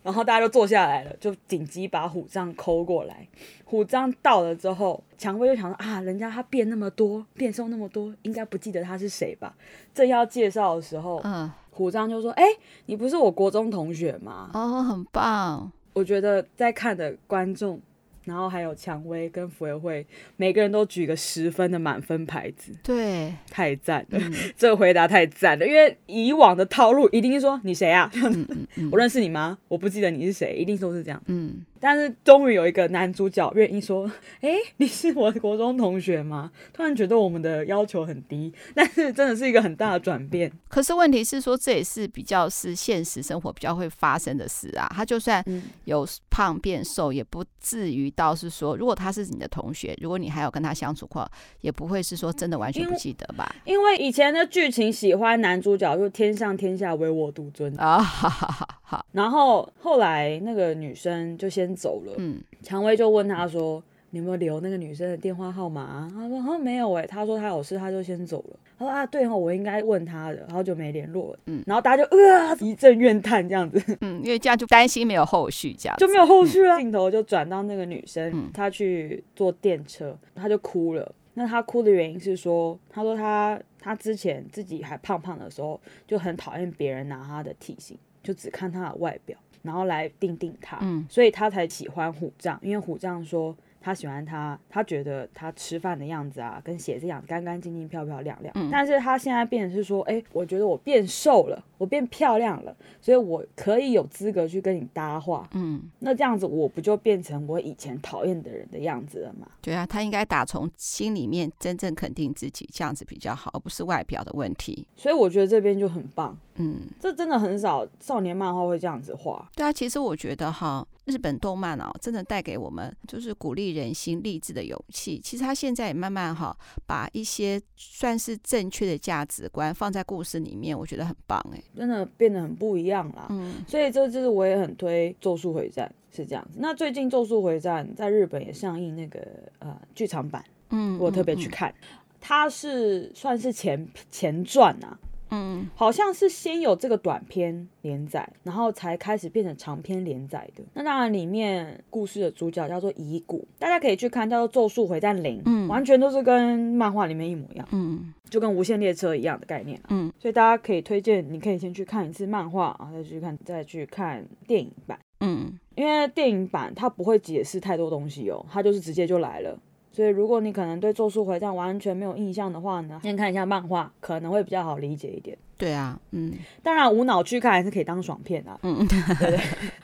[0.03, 3.27] 然后大家就坐下来了，就紧急把虎杖抠过来。
[3.65, 9.53] 虎杖到了之后，蔷薇就想说啊，人家他变那么多，变瘦那么多，应该不记得他是谁吧？
[9.93, 12.45] 正要介绍的时候，嗯，虎杖就说：“哎，
[12.85, 15.69] 你不是我国中同学吗？”哦，很棒。
[15.93, 17.81] 我觉得在看的观众。
[18.25, 20.05] 然后还有蔷薇跟福委会，
[20.35, 25.65] 每个人都举个十分的满分牌子，对，太赞了，嗯、这个回答太赞了。
[25.65, 28.09] 因为以往的套路一定是说你谁啊？
[28.15, 29.57] 嗯嗯嗯、 我认识你吗？
[29.67, 31.21] 我不记得你是谁，一定都是这样。
[31.27, 31.65] 嗯。
[31.79, 34.09] 但是终于有一个男主角愿意说
[34.41, 40.51] ：“哎，你是我的国中同学吗？”突然觉得我们的要求很低，但是真的是一个很大的转变。
[40.67, 44.91] 可是问题是说，这也是比较是现实生活比较会发生的事啊。
[44.93, 45.43] 他就算
[45.85, 51.25] 有胖变瘦，也不至于到是说，如果他是你的同学，如果你还有跟他相处过，
[51.61, 53.55] 也不会是说真的完全不记得吧？
[53.63, 59.05] 因为，因为以前的剧情喜欢男主角就天上天下唯我独尊啊，哈哈哈好。
[59.13, 61.68] 然后后来那个女生就先。
[61.75, 76.77] 走了，嗯，蔷薇就问他说：“你有没有留那个女生的电话号码啊？”他说：“好像没有哎。”他说：“他有事，他就先走了。”他说：“啊，对哦，我应该问他的，然后就没联络了。”嗯，然后大家就呃一阵怨叹这样子， 嗯，因为这样就担心没有后续，这样就没有后续了。
[76.77, 81.13] 镜头就转到那个女生，她去坐电车，她就哭了。
[81.35, 89.37] 那她哭的原因是说，她说她她之前自己还胖胖的时候，就很讨厌别人拿她的体型，就只看她的外表。
[89.61, 98.51] 然后来定定他，嗯，所以他才喜欢虎杖，因为虎杖说他喜欢他，他觉得他吃饭的样子啊，跟写字一样干干净净、漂漂亮亮。
[98.55, 105.47] 嗯，但是他现在变成是说，哎，我觉得我变瘦了，我变漂亮了，所以我可以有资格去跟你搭话。
[105.53, 109.47] 嗯，那这样子我不就变成我以前讨厌的人的样子了吗？
[109.61, 114.85] 对啊，他应该打从心里面真正肯定自己，这样子比较好，而不是外表的问题。
[114.95, 116.37] 所以我觉得这边就很棒。
[116.61, 119.49] 嗯，这真的很少少年漫画会这样子画。
[119.55, 125.19] 对啊，其实我觉得哈，日本动漫哦，真的带给我们就是鼓励人心、励志的勇气。
[125.19, 126.55] 其实他现在也慢慢哈，
[126.85, 133.27] 把一些算是正确的价值观放在故事里面，我觉得很棒哎，真的变得很不一样啦。
[133.29, 136.59] 嗯，所以这就是我也很推《咒术回战》是这样子。
[136.61, 139.19] 那最近《咒术回战》在日本也上映那个
[139.59, 144.97] 呃剧场版，嗯，我特别去看，嗯嗯嗯，它是算是前前传啊。
[145.31, 150.63] 嗯，好像是先有这个短篇连载，然后才开始变成长篇连载的。
[150.73, 169.57] 那当然，里面故事的主角叫做乙骨，大家可以去看，叫做《咒术回战零》，嗯，完全都是跟漫画里面一模一样，嗯，就跟无限列车一样的概念，嗯，所以大家可以推荐，你可以先去看一次漫画然后，再去看，再去看电影版，嗯，因为电影版它不会解释太多东西哦，它就是直接就来了。
[169.99, 175.37] 所以，如果你可能对《咒术回战》完全没有印象的话呢，先看一下漫画，可能会比较好理解一点。
[175.57, 176.31] 对啊，嗯，
[176.63, 178.57] 当然无脑去看还是可以当爽片啊。
[178.63, 179.39] 嗯，对 对。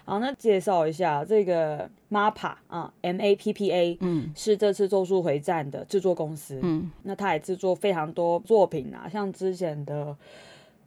[0.05, 6.61] 好，那介绍一下这个 MAPPA 啊，M A P P A，嗯，是这次《咒术回战》的制作公司。
[6.63, 10.15] 嗯，那他也制作非常多作品啊，像之前的。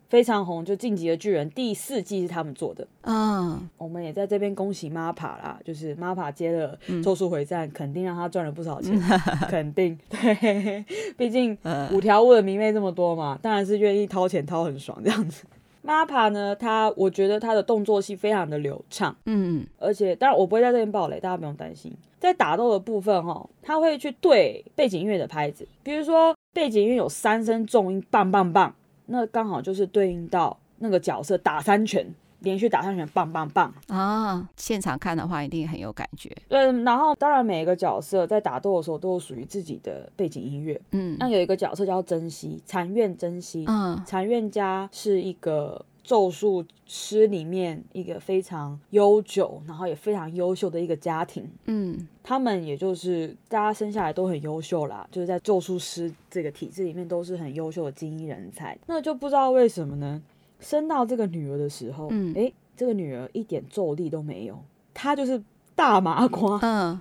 [0.09, 2.87] 非常红，就《进击的巨人》第四季是他们做的。
[3.03, 8.99] 嗯，我们也在这边恭喜 MAPPA 啦，就是 MAPPA 接了《咒术回战》，嗯，肯定让他赚了不少钱，
[9.49, 9.99] 肯定。
[10.09, 10.85] 对，
[11.17, 11.57] 毕竟
[11.93, 15.45] 五条悟的迷妹这么多嘛，当然是愿意掏钱掏很爽这样子。
[15.85, 21.93] MAPPA 呢，他我觉得他的动作戏非常的流畅，嗯，而且当然我不会在这边爆雷，大家不用担心。
[22.19, 28.75] 在打斗的部分哈，他会去对背景音乐的拍子，比如说背景音乐有三声重音，棒棒棒。
[29.09, 32.07] 那刚好就是对应到那个角色打三拳，
[32.41, 34.49] 连续打三拳，棒棒棒啊！
[34.57, 36.31] 现场看的话一定很有感觉。
[36.49, 40.81] 对，然后当然每一个角色在打斗的时候都有属于自己的背景音乐。
[40.93, 43.65] 嗯，那有一个角色叫珍惜，禅院珍惜。
[43.67, 45.85] 嗯，禅院家是一个。
[46.09, 58.75] 咒术师里面一个非常悠久，然后也非常优秀的一个家庭，嗯，他们也就是大家生下来都很优秀啦，就是在咒术师这个体制里面都是很优秀的精英人才。
[58.87, 60.23] 那就不知道为什么呢？
[60.61, 64.59] 生到这个女儿的时候，嗯，诶，这个女儿一点咒力都没有，
[64.95, 65.43] 她就是
[65.75, 66.99] 大麻瓜，嗯，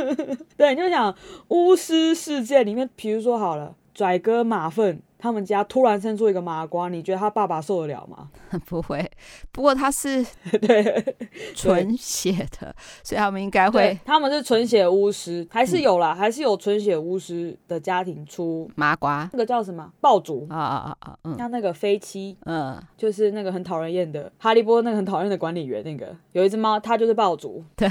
[0.56, 1.14] 对，你就想
[1.48, 5.02] 巫师世界里面，比如说好了，拽哥马份。
[5.18, 8.28] 他们家突然生出一个麻瓜，你觉得他爸爸受得了吗？
[8.66, 9.10] 不会，
[9.50, 10.24] 不过他是
[10.60, 11.16] 对
[11.54, 13.98] 纯血的，所以他们应该会。
[14.04, 19.28] 他们是纯血巫师，还是有啦，嗯、还是有纯血巫师的家庭出麻瓜。
[19.32, 21.34] 那个叫什么爆竹啊啊啊啊！
[21.36, 27.64] 像那个飞七，嗯，就是那个很讨人厌的哈利波特那个很讨厌的管理员，那个有一只猫，它就是爆竹。
[27.76, 27.88] 对，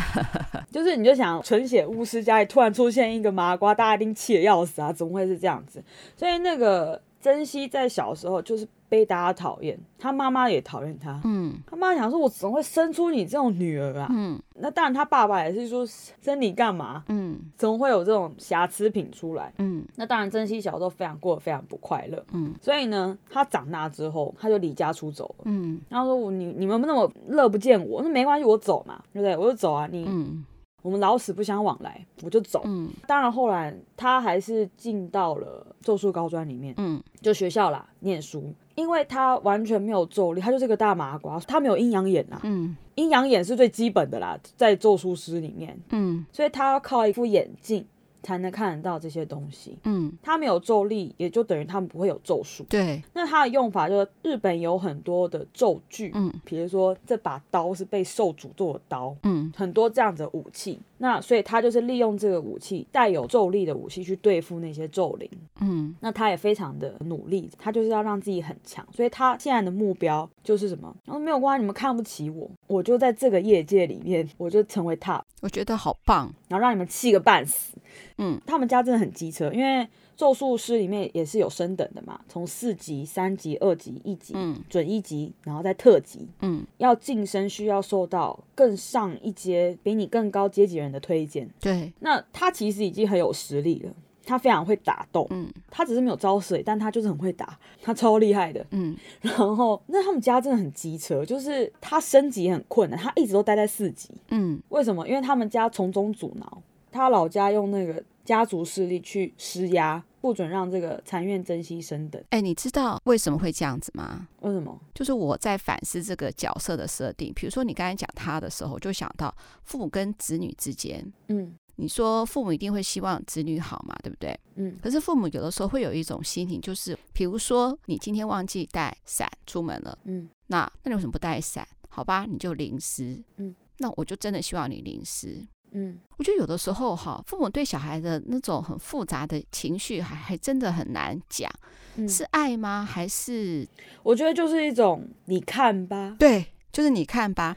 [0.71, 4.93] 就是你就想纯血巫师家里突然出现一个麻瓜，大家一定气得要死啊！
[4.93, 5.83] 怎么会是这样子？
[6.15, 7.01] 所以那个。
[7.25, 11.19] 珍惜在小时候就是被大家讨厌，他妈妈也讨厌他。
[11.23, 15.83] 嗯，他妈想说：“我怎么会生出你这种女儿啊？”嗯，那当然，他爸爸也是说
[16.21, 19.51] ：“生你干嘛？”嗯，怎么会有这种瑕疵品出来？
[19.57, 22.23] 嗯，那当然，珍惜小时候非常过得非常不快乐。
[22.31, 25.45] 嗯，所以呢，他长大之后他就离家出走了。
[25.45, 29.35] 嗯，然后说：“我你你们那么乐不见我，那没关系，我走嘛，对不对？
[29.35, 30.45] 我就走啊，你。”嗯。
[30.85, 32.61] 我们老死不相往来，我就走。
[32.65, 38.53] 嗯，当然后来他还是进到了咒术高专里面，嗯，就学校啦，念书。
[38.75, 42.39] 因为他完全没有咒力，他就是个大麻瓜，他没有阴阳眼呐。
[42.43, 47.83] 嗯，阴阳眼是最基本的啦，在咒术师里面，嗯，所以他要靠一副眼镜。
[48.25, 49.77] 才能看得到这些东西。
[49.83, 52.65] 嗯，他没有咒力，也就等于他们不会有咒术。
[52.67, 60.79] 对，那他的用法就是日本有很多的咒具，嗯，比如说这把刀是被受诅咒的刀，嗯，很多这样子的武器。
[60.97, 65.29] 那所以他就是利用这个武器，带有咒力的武器去对付那些咒灵。
[65.59, 68.85] 嗯，那他也非常的努力，他就是要让自己很强。
[68.91, 70.95] 所以他现在的目标就是什么？
[71.03, 75.21] 然后没有关系，你们看不起我，我就在这个业界里面，我就成为 top。
[75.41, 77.73] 我觉得好棒，然后让你们气个半死。
[78.17, 91.49] 嗯，他们家真的很机车，因为咒术师里面也是有升等的嘛，从四级、三级、二级、一级，嗯，准一级，然后再特级，嗯，要晋升需要受到更上一阶、比你更高阶级人的推荐。
[91.59, 93.91] 对，那他其实已经很有实力了，
[94.25, 98.95] 他非常会打斗，嗯，他只是没有招水，但他就是很会打，他超厉害的，嗯。
[99.21, 105.05] 然后那他们家真的很机车，就是他升级很困难，他一直都待在四级，嗯，为什么？
[105.05, 106.61] 因为他们家从中阻挠。
[106.95, 112.23] 他老家用那个家族势力去施压，不准让这个禅院珍惜生等。
[112.29, 114.27] 哎，你知道为什么会这样子吗？
[114.39, 114.79] 为什么？
[114.93, 117.33] 就是我在反思这个角色的设定。
[117.35, 124.39] 比如说你刚才讲他的时候，就想到父母跟子女之间，嗯，你说父母一定会希望子女好嘛，对不对？
[124.55, 124.77] 嗯。
[124.81, 131.67] 可是父母有的时候会有一种心情，就是比如说你今天忘记带伞出门了，嗯，那那你为什么不带伞？
[131.89, 135.45] 好吧，你就淋湿，嗯，那我就真的希望你淋湿。
[135.75, 141.51] 嗯，我觉得有的时候哈，父母对小孩的那种很复杂的情绪，还还真的很难讲，
[141.97, 142.87] 嗯，是爱吗？
[142.89, 143.67] 还是
[144.01, 147.55] 我觉得就是一种你看吧，对，就是你看吧，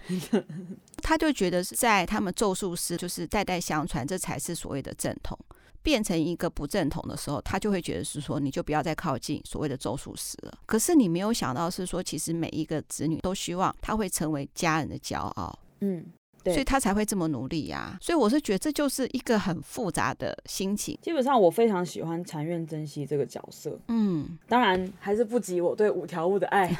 [1.00, 5.38] 他就觉得是在他们咒术师就是代代相传，这才是所谓的正统。
[5.80, 10.58] 变成一个不正统的时候，他就会觉得是说，你就不要再靠近所谓的咒术师了。
[10.66, 15.56] 可是你没有想到是说，其实每一个子女都希望他会成为家人的骄傲。
[15.80, 16.04] 嗯。
[16.52, 20.98] 所以他才会这么努力呀、啊，所以我是觉得这就是一个很复杂的心情。
[21.02, 26.74] 基本上我非常喜欢禅院珍惜这个角色，嗯，当然还是不及我对五条悟的爱，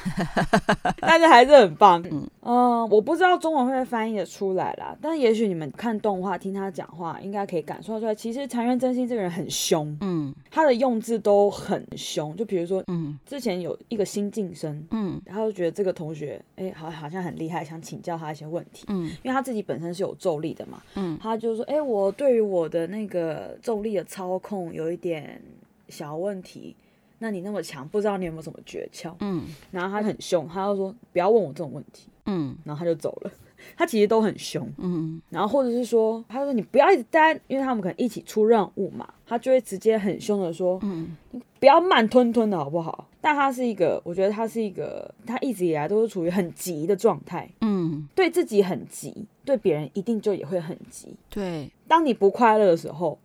[1.00, 2.02] 但是还是很棒。
[2.10, 8.14] 嗯，呃，我不知道中文会不会翻译的出来啦，但也许你们看动画听他讲话，应该可以感受出来。
[8.14, 12.34] 其实禅院真希这个人很凶，嗯，他的用字都很凶。
[12.36, 19.57] 就比如说，嗯，之前有一个新晋生，嗯，然后就觉得这个同学，哎、欸，好好像很厉害，想请教他一些问题，嗯，因为他自己。
[19.62, 25.40] 本身是有咒力的嘛，嗯，他就说，哎、欸，我对于我的那个咒力的操控有一点
[25.88, 26.74] 小问题，
[27.18, 29.14] 那你那么强，不知道你有没有什么诀窍？
[29.20, 33.30] 嗯，然后他很凶，他就说不要问我这种问题，嗯，然后他就走了。
[33.76, 43.06] 他其实都很凶，嗯，然后或者是说，他说你不要一直待，因为他们可能一起出任务嘛，他就会直接很凶的说，嗯，你不要慢吞吞的好不好？
[43.20, 53.18] 但他是一个，我觉得他是一个，他一直以来都是处于很急的状态，嗯，对自己很急，对别人一定就也会很急，对，当你不快乐的时候。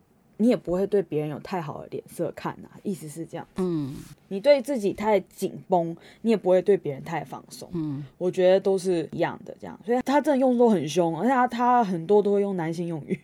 [0.44, 3.48] 你也不会对别人有太好的脸色看呐、啊，意思是这样。
[3.56, 3.96] 嗯，
[4.28, 7.70] 你对自己太紧绷，你也不会对别人太放松。
[7.72, 13.18] 嗯，我觉得都是一样的这样，所以他真的用的都很凶，而且他他很多都会用男性用语。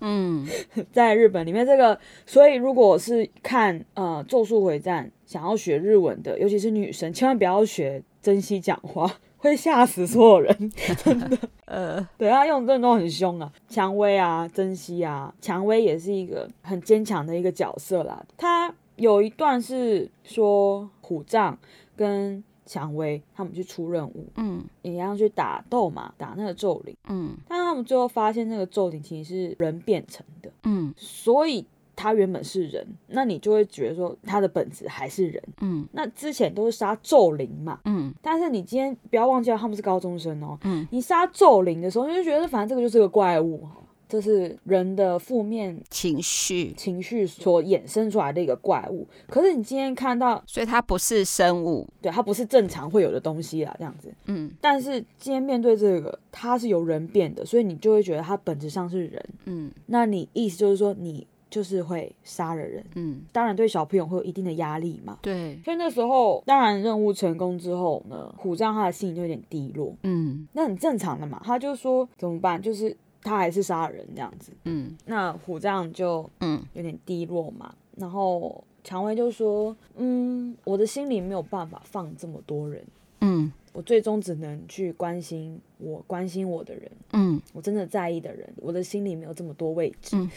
[0.00, 0.48] 嗯，
[0.90, 9.14] 在日本里面这个，所以如果是看呃《咒术回战》想要学日文的，尤其是女生，千万不要学珍惜讲话。
[9.40, 10.72] 会吓死所有人，
[11.04, 11.38] 真的。
[11.64, 18.24] 呃，对，他用的都很凶啊，蔷薇啊，珍惜啊，蔷薇也是一个很坚强的一个角色啦。
[18.36, 21.58] 他有一段是说虎杖
[21.96, 31.66] 跟蔷薇他们去出任务，嗯，也要去打斗嘛，打那个咒灵，嗯，但他们最后发现那个咒灵其实是人变成的，嗯，所以。
[32.00, 43.68] 他原本是人，那你就会觉得说他的本质还是人，嗯，那之前都是杀咒灵嘛，嗯，但是你今天不要忘记了，他们是高中生哦，嗯，你杀咒灵的时候，你就觉得反正这个就是个怪物，
[44.08, 46.72] 这是人的负面情绪。
[46.72, 49.06] 情绪所衍生出来的一个怪物。
[49.28, 61.26] 可是你今天看到，所以它不是生物，对，它不是正常会有的东西啦，这样子，嗯，但是今天面对这个，它是由人变的，所以你就会觉得它本质上是人，嗯，那你意思就是说你。
[61.50, 65.58] 就是会杀了人，嗯，当然对小朋友会有一定的压力嘛，对。
[65.64, 71.42] 所以那时候，当然任务成功之后呢，虎杖他的心情就有点低落，嗯，那很正常的嘛。
[71.44, 72.62] 他就说怎么办？
[72.62, 74.96] 就是他还是杀了人这样子，嗯。
[75.06, 82.82] 那虎杖就嗯有点低落嘛，嗯、然后蔷薇就说，嗯，我的心里没有办法放这么多人，
[83.22, 90.30] 嗯，我最终只能去关心我关心我的人，嗯，我真的在意的人，我的心里没有这么多位置，嗯。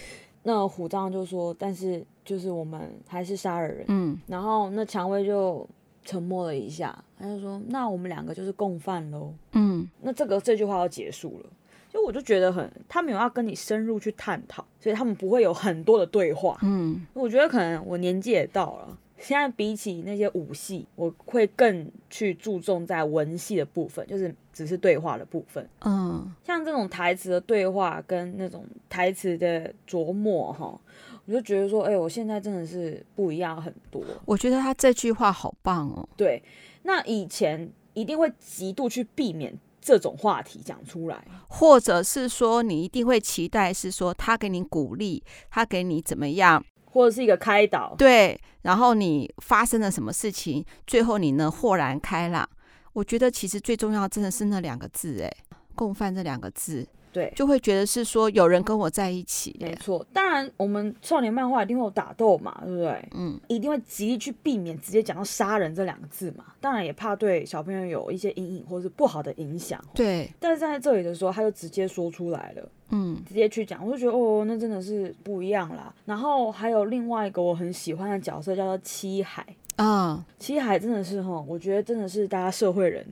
[0.43, 5.67] 那虎杖就说：“但是就是我们还是杀了人。”嗯，然后那蔷薇就
[6.03, 11.49] 沉默了一下，他就说：“那我们两个就是共犯喽。”嗯，那这个这句话要结束了，
[11.89, 16.57] 就我就觉得很，他没有要跟你深入去探讨，所以他们不会有很多的对话。
[16.61, 18.97] 嗯，我觉得可能我年纪也到了。
[19.24, 25.67] 现在比起那些武戏，我会更去注重在文戏的部分，就是只是对话的部分。
[25.86, 30.78] 嗯，像这种台词的对话跟那种台词的琢磨，哈，
[31.26, 34.03] 我就觉得说，哎、欸，我现在真的是不一样很多。
[34.26, 36.07] 我觉得他这句话好棒哦。
[36.17, 36.43] 对，
[36.82, 46.63] 那以前一定会极度去避免这种话题讲出来，或者是说你一定会期待是说他给你鼓励，他给你怎么样。
[46.93, 52.47] 或者是一个开导，对，然后你发生了什么事情，最后你呢豁然开朗。
[52.93, 55.33] 我觉得其实最重要真的是那两个字，哎，
[55.73, 56.87] 共犯这两个字。
[57.14, 60.05] 对，就会觉得是说有人跟我在一起，没错。
[60.11, 63.09] 当然，我们少年漫画一定会有打斗嘛，对不对？
[63.14, 66.45] 嗯，一定会极力去避免直接讲到杀人这两个字嘛。
[66.59, 69.80] 当然也怕对小朋友有一些阴影或者是不好的影响。
[69.93, 75.93] 对，但是在这里的时候，他就直接说出来了，嗯，直接去讲，我就觉得哦，那真的是不一样啦。
[76.05, 79.45] 然后还有另外一个我很喜欢的角色叫做七海。
[79.76, 83.05] 啊，七海真的是哈，我觉得真的是大家社会人、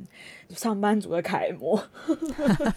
[0.49, 1.81] 上班族的楷模。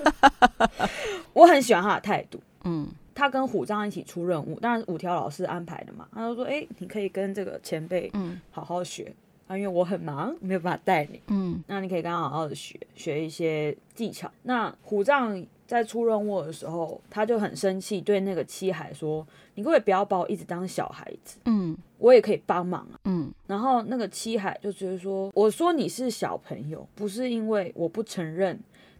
[1.34, 2.40] 我很喜欢他的态度。
[2.64, 6.08] 嗯，他跟虎杖一起出任务，当然五条老师安排的嘛。
[6.12, 9.14] 他就说：“哎、欸，你可以跟这个前辈嗯好好学
[9.46, 11.20] 啊，因为我很忙，没有办法带你。
[11.26, 15.44] 嗯，那你可以跟他好好的学学一些技巧。”那虎杖。
[15.74, 21.40] 在出任务的时候，他就很生气，对那个七海说：“你可不可以不要把我一直当小孩子？
[21.46, 28.56] 嗯，我也可以帮忙啊。”嗯，然后那个七海就觉得说：“我说你是小朋友，不是因为我不承认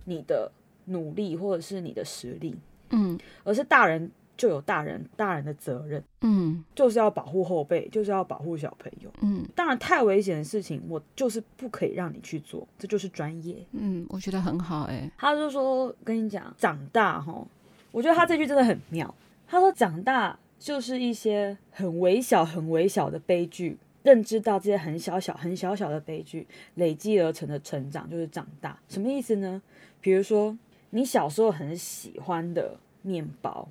[0.07, 0.51] 你的
[0.87, 2.57] 努力或者是你的实力，
[2.91, 17.47] 嗯，而是大人就有大人大人的责任，嗯，就是要保护后辈，就是要保护小朋友，嗯，当然太危险的事情，我就是不可以让你去做，这就是专业，嗯，我觉得很好，哎，他就说跟你讲长大哈，
[17.93, 19.14] 我觉得他这句真的很妙，
[19.47, 29.62] 他说长大就是一些很微小、很微小的悲剧，认知到这些很小小、很小小的悲剧累积而成的成长就是长大，什么意思呢？
[30.01, 30.59] 比如说
[30.91, 33.68] 你小时候很喜欢的面包。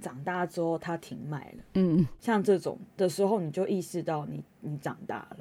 [0.00, 1.64] 长大之后，他停卖了。
[1.74, 5.36] 嗯，像这种的时候，你就意识到你你长大了。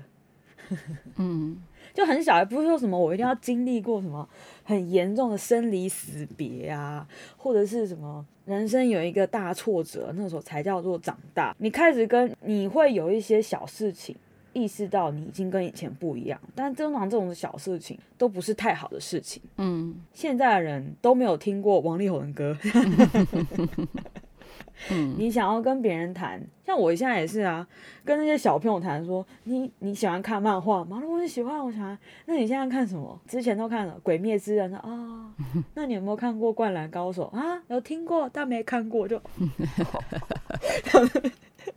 [1.18, 1.58] 嗯，
[1.96, 4.28] 就很小，也不是说什么我一定要经历过什么
[4.64, 7.08] 很严重的生离死别啊，
[7.38, 11.56] 或者是什么人生有一个大挫折，那时候才叫做长大。
[11.58, 14.16] 你开始跟你会有一些小事情，
[14.54, 16.40] 意识到你已经跟以前不一样。
[16.54, 19.42] 但通常这种小事情都不是太好的事情。
[19.58, 22.56] 嗯，现在的人都没有听过王力宏的歌。
[24.92, 27.68] 嗯，你想要跟别人谈，像我现在也是啊，
[28.06, 31.02] 跟那些小朋友谈说，你你喜欢看漫画吗？
[31.06, 31.98] 我很喜欢，我喜欢。
[32.26, 33.20] 那你现在看什么？
[33.28, 35.32] 之前都看了《鬼灭之刃》啊、哦，
[35.76, 37.62] 那你有没有看过《灌篮高手》啊？
[37.68, 39.22] 有听过，但没看过就。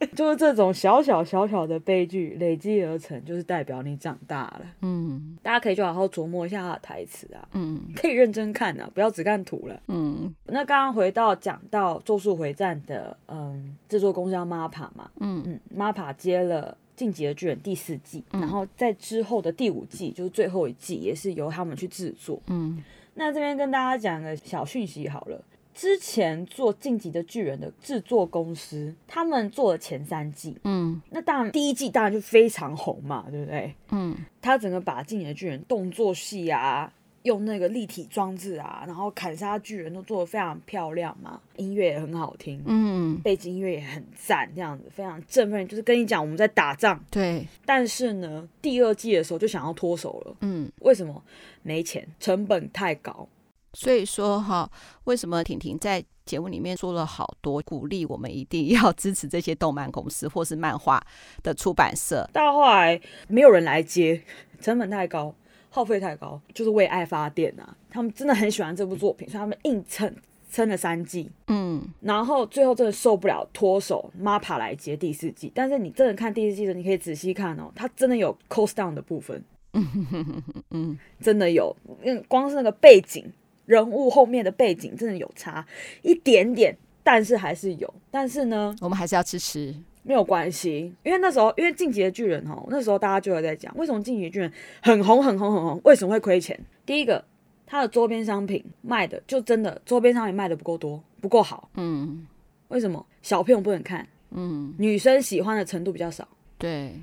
[0.17, 4.63] 就是这种小小小小的悲剧累积而成，就是代表你长大了。
[4.81, 7.49] 嗯，大家可以就好好琢磨一下他的台词啊。
[7.53, 9.81] 嗯， 可以认真看啊，不要只看图了。
[9.89, 15.11] 嗯，那刚刚回到讲到《咒术回战》的嗯制作公司叫 MAPPA 嘛。
[15.21, 22.41] 嗯嗯，MAPPA 接了《进击的巨人》第四季，嗯，然后在之后的第五季，就是最后一季，也是由他们去制作。
[22.49, 22.83] 嗯，
[23.15, 25.43] 那这边跟大家讲个小讯息好了。
[25.75, 33.75] 之前做《晋级的巨人》的制作公司，他们做了前三季，嗯，那当然第一季当然就非常红嘛，对不对？
[33.91, 36.93] 嗯，他整个把《晋级的巨人》动作戏啊，
[37.23, 47.03] 用那个立体装置啊，然后砍杀巨人都做得非常漂亮嘛，音乐也很好听，嗯，背景音乐也很赞，这样子非常振奋，就是跟你讲我们在打仗。
[47.11, 51.23] 对，但是呢，第二季的时候就想要脱手了，嗯，为什么？
[51.63, 53.29] 没钱，成本太高。
[53.75, 54.71] 所以说哈，
[55.05, 61.03] 为什么婷婷在节目里面说了好多鼓励我们一定要支持这些动漫公司或是漫画
[61.43, 62.29] 的出版社？
[62.33, 64.23] 到后来没有人来接，
[64.61, 65.35] 成本太高，
[65.71, 67.77] 耗费太高，就是为爱发电啊！
[67.91, 70.15] 他们真的很喜欢这部作品，所以他们硬撑
[70.51, 75.51] 撑了三季，嗯，然后最后真的受不了，脱手，MAPPA 来接第四季。
[75.55, 79.43] 但是你真的看第四季的，你可以仔细看哦，它真的有 cost down 的部分，
[79.73, 83.33] 嗯 嗯，真的有，嗯，光是那个背景。
[83.73, 85.67] 人物后面的背景真的有差
[86.03, 87.95] 一点点，但是还是有。
[88.11, 94.53] 但是呢，我们还是要支持，没有关系，因为那时候因为进击的巨人哦，那时候大家就有在讲，为什么进击的巨人
[94.83, 96.59] 很红很红很红，为什么会亏钱？
[96.85, 97.25] 第一个，
[97.65, 101.71] 它的周边商品卖的就真的周边商品卖的不够多，不够好。
[101.75, 102.27] 嗯，
[102.69, 103.07] 为什么？
[103.23, 106.29] 小朋友不能看，嗯，女生喜欢的程度比较少。
[106.59, 106.95] 对，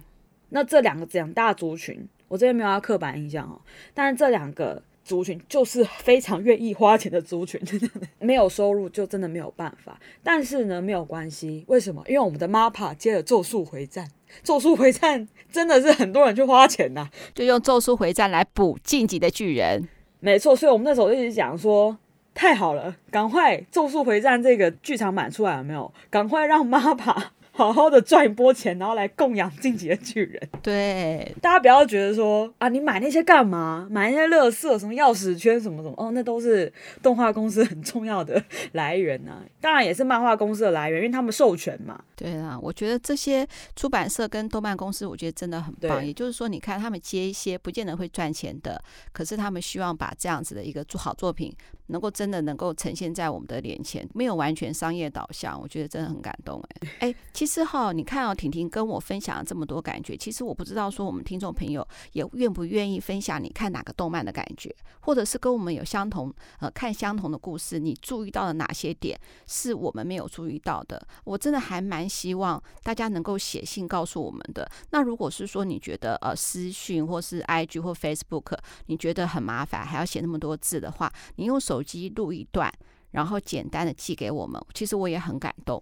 [0.49, 3.59] 那这两个两大族群，我这边没有要刻板印象哦，
[3.95, 4.83] 但是这两个。
[5.09, 7.59] 族群就是非常愿意花钱的族群，
[8.19, 9.99] 没有收入就真的没有办法。
[10.21, 12.03] 但是呢，没有关系，为什么？
[12.07, 14.05] 因为我们的 MAPPA 接了《咒术回战》，
[14.43, 19.81] 《咒术回战》真的是很多人去花钱呐、啊，就用《咒术回战》来补《晋级的巨人》。
[20.19, 21.97] 没错，所以我们那时候就一直讲说，
[22.35, 25.91] 太好了，赶快《咒术回战》这个剧场版出来了没有？
[26.11, 27.23] 赶快让 MAPPA。
[27.59, 30.49] 好好的赚一波钱，然后来供养自己的巨人。
[30.63, 33.85] 对，大家不要觉得说啊，你买那些干嘛？
[33.91, 36.71] 买那些乐色，什么钥匙圈，什么什么哦，那都是
[37.03, 38.41] 动画公司很重要的
[38.71, 39.43] 来源啊。
[39.59, 42.01] 当然也是漫画公司的来源，因为他们授权嘛。
[42.15, 43.45] 对啊，我觉得这些
[43.75, 46.05] 出版社跟动漫公司，我觉得真的很棒。
[46.05, 48.81] 也就是说，你看他们接一些不见得会赚钱的，
[49.11, 51.53] 可是他们希望把这样子的一个做好作品，
[51.89, 56.59] 能够真的能够呈现在我们的脸前，没有完全商业导向，我觉得真的很感动。
[56.69, 57.59] 哎 哎，其实。
[57.69, 70.99] 哈，你看到婷婷跟我分享了这么多感觉，其实我不知道说我们听众朋友也愿不愿意分享你看哪个动漫的感觉，或者是跟我们有相同呃看相同的故事，你注意到了哪些点是我们没有注意到的？
[71.25, 74.67] 我真的还蛮希望大家能够写信告诉我们的。
[74.89, 82.69] 那如果是说你觉得呃私讯或是 IG 或 Facebook 你觉得很麻烦，还要写那么多字的话，你用手手机录一段，
[83.11, 85.81] 然后简单的寄给我们，其实我也很感动。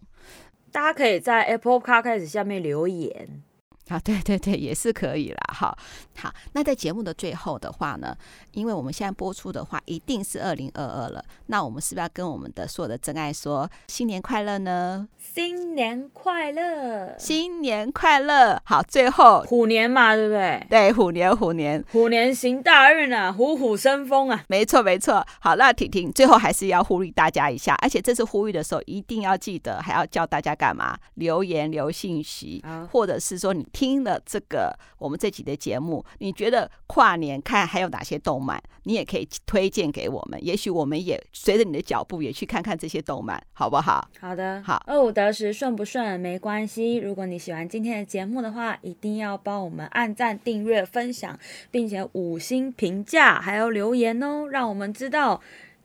[0.72, 3.42] 大家可以在 Apple Car 开始下面留言，
[3.90, 5.54] 啊，对对对，也是可以啦。
[5.54, 5.78] 哈，
[6.18, 8.16] 好，那在节目的最后的话呢，
[8.52, 11.24] 因为我们现在播出的话，一定是二零二二了。
[11.46, 15.08] 那我们是不是要跟我们的所有的真爱说新年快乐呢？
[15.18, 18.62] 新年快乐，新年快乐。
[18.66, 20.68] 好，最后虎年嘛，对不对？
[20.70, 24.44] 对，虎年，虎年，虎年行大运啊，虎虎生风啊。
[24.50, 25.26] 没错，没错。
[25.40, 30.98] 好，那婷婷最后还是要呼吁大家一下，而且这次呼吁的时候一定要记得，还要叫大家干嘛？
[31.14, 33.66] 留言留信息，啊、或者是说你。
[33.78, 38.60] 听了这个我们这集的节目，你觉得跨年看还有哪些动漫？
[38.86, 44.10] 你也可以推荐给我们，也许我们也随着你的脚步也去看看这些动漫，好不好？
[44.20, 44.82] 好的，好。
[44.88, 51.38] 二五得十顺不顺没关系，如果你喜欢今天的节目的话，一定要帮我们按赞、订阅、分享，
[51.70, 55.40] 并且五星评价，还有留言哦，让我们知道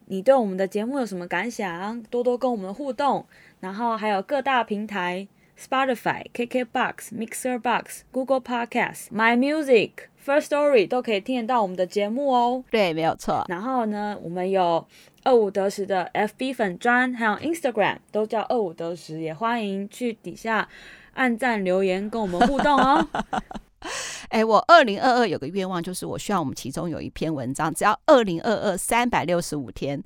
[0.07, 3.27] 你对我们的节目有什么感想，多多跟我们互动。
[3.61, 5.29] 然后还有各大平台。
[5.59, 9.91] Spotify、KKBox、MixerBox、Google Podcasts、My Music、
[10.25, 12.65] First Story 都可以听得到我们的节目哦。
[12.71, 13.45] 对，没有错。
[13.49, 14.87] 然后呢，我们有
[15.25, 20.69] 二五得十的 FB 粉专，还有 Instagram 都叫二五得十，也欢迎去底下
[21.15, 23.07] 按赞留言跟我们互动哦。
[24.29, 30.03] 哎，我二零二二有个愿望，就是我希望我们其中有一篇文章，只要二零二二三百六十五天。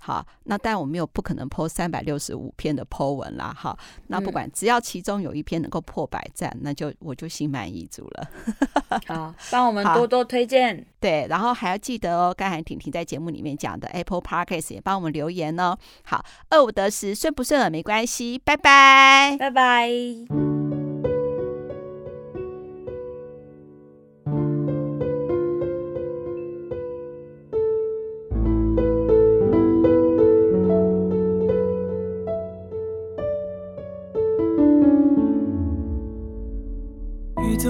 [0.00, 3.52] 好，那但我们又不可能 po 三百六十五篇的 po 文啦。
[3.54, 3.76] 哈，
[4.06, 8.28] 那不管只要其中有一篇能够破百赞，那就我就心满意足了。
[9.06, 10.86] 好，帮我们多多推荐。
[11.00, 15.76] 对，然后还要记得哦，刚才婷婷在节目里面讲的 Apple Podcast 也帮我们留言哦。
[16.04, 20.57] 好，二五得十，顺不顺耳没关系，拜拜，拜拜。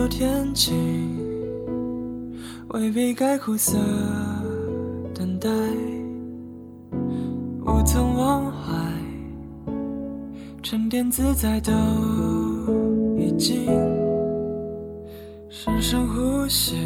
[0.07, 1.19] 天晴
[2.69, 3.79] 未必该苦涩
[5.15, 5.49] 等待，
[7.65, 8.75] 无从忘怀，
[10.63, 11.73] 沉淀自在都
[13.17, 13.67] 已经
[15.49, 16.77] 深深呼吸，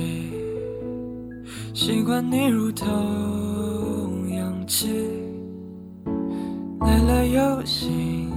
[1.75, 4.89] 习惯你如同氧气，
[6.81, 8.31] 来了又醒，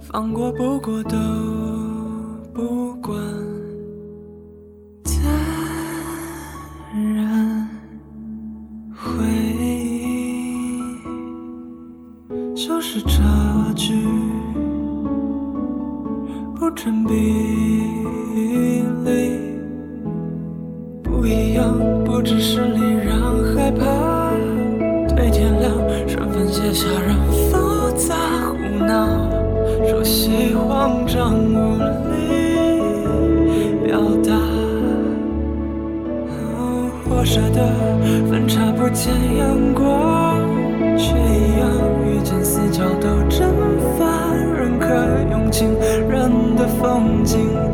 [0.00, 1.16] 放过不过都
[2.56, 3.14] 不管
[5.04, 5.14] 淡
[7.14, 7.68] 然
[8.94, 10.80] 回忆
[12.56, 13.22] 收拾茶
[13.76, 13.92] 具
[16.58, 17.12] 不成比
[19.04, 19.38] 例
[21.02, 24.30] 不一样不只是你让害怕
[25.14, 25.70] 对天亮
[26.08, 27.14] 身份写下让
[27.50, 28.16] 复杂
[28.48, 29.06] 胡闹
[29.86, 31.76] 熟悉慌张无
[32.10, 32.45] 力。
[37.26, 37.60] 舍得，
[38.30, 40.38] 分叉不见阳光，
[40.96, 41.68] 却一样
[42.06, 43.50] 遇见四角都蒸
[43.98, 44.94] 发，认可
[45.32, 45.68] 用尽
[46.08, 47.65] 人的风景。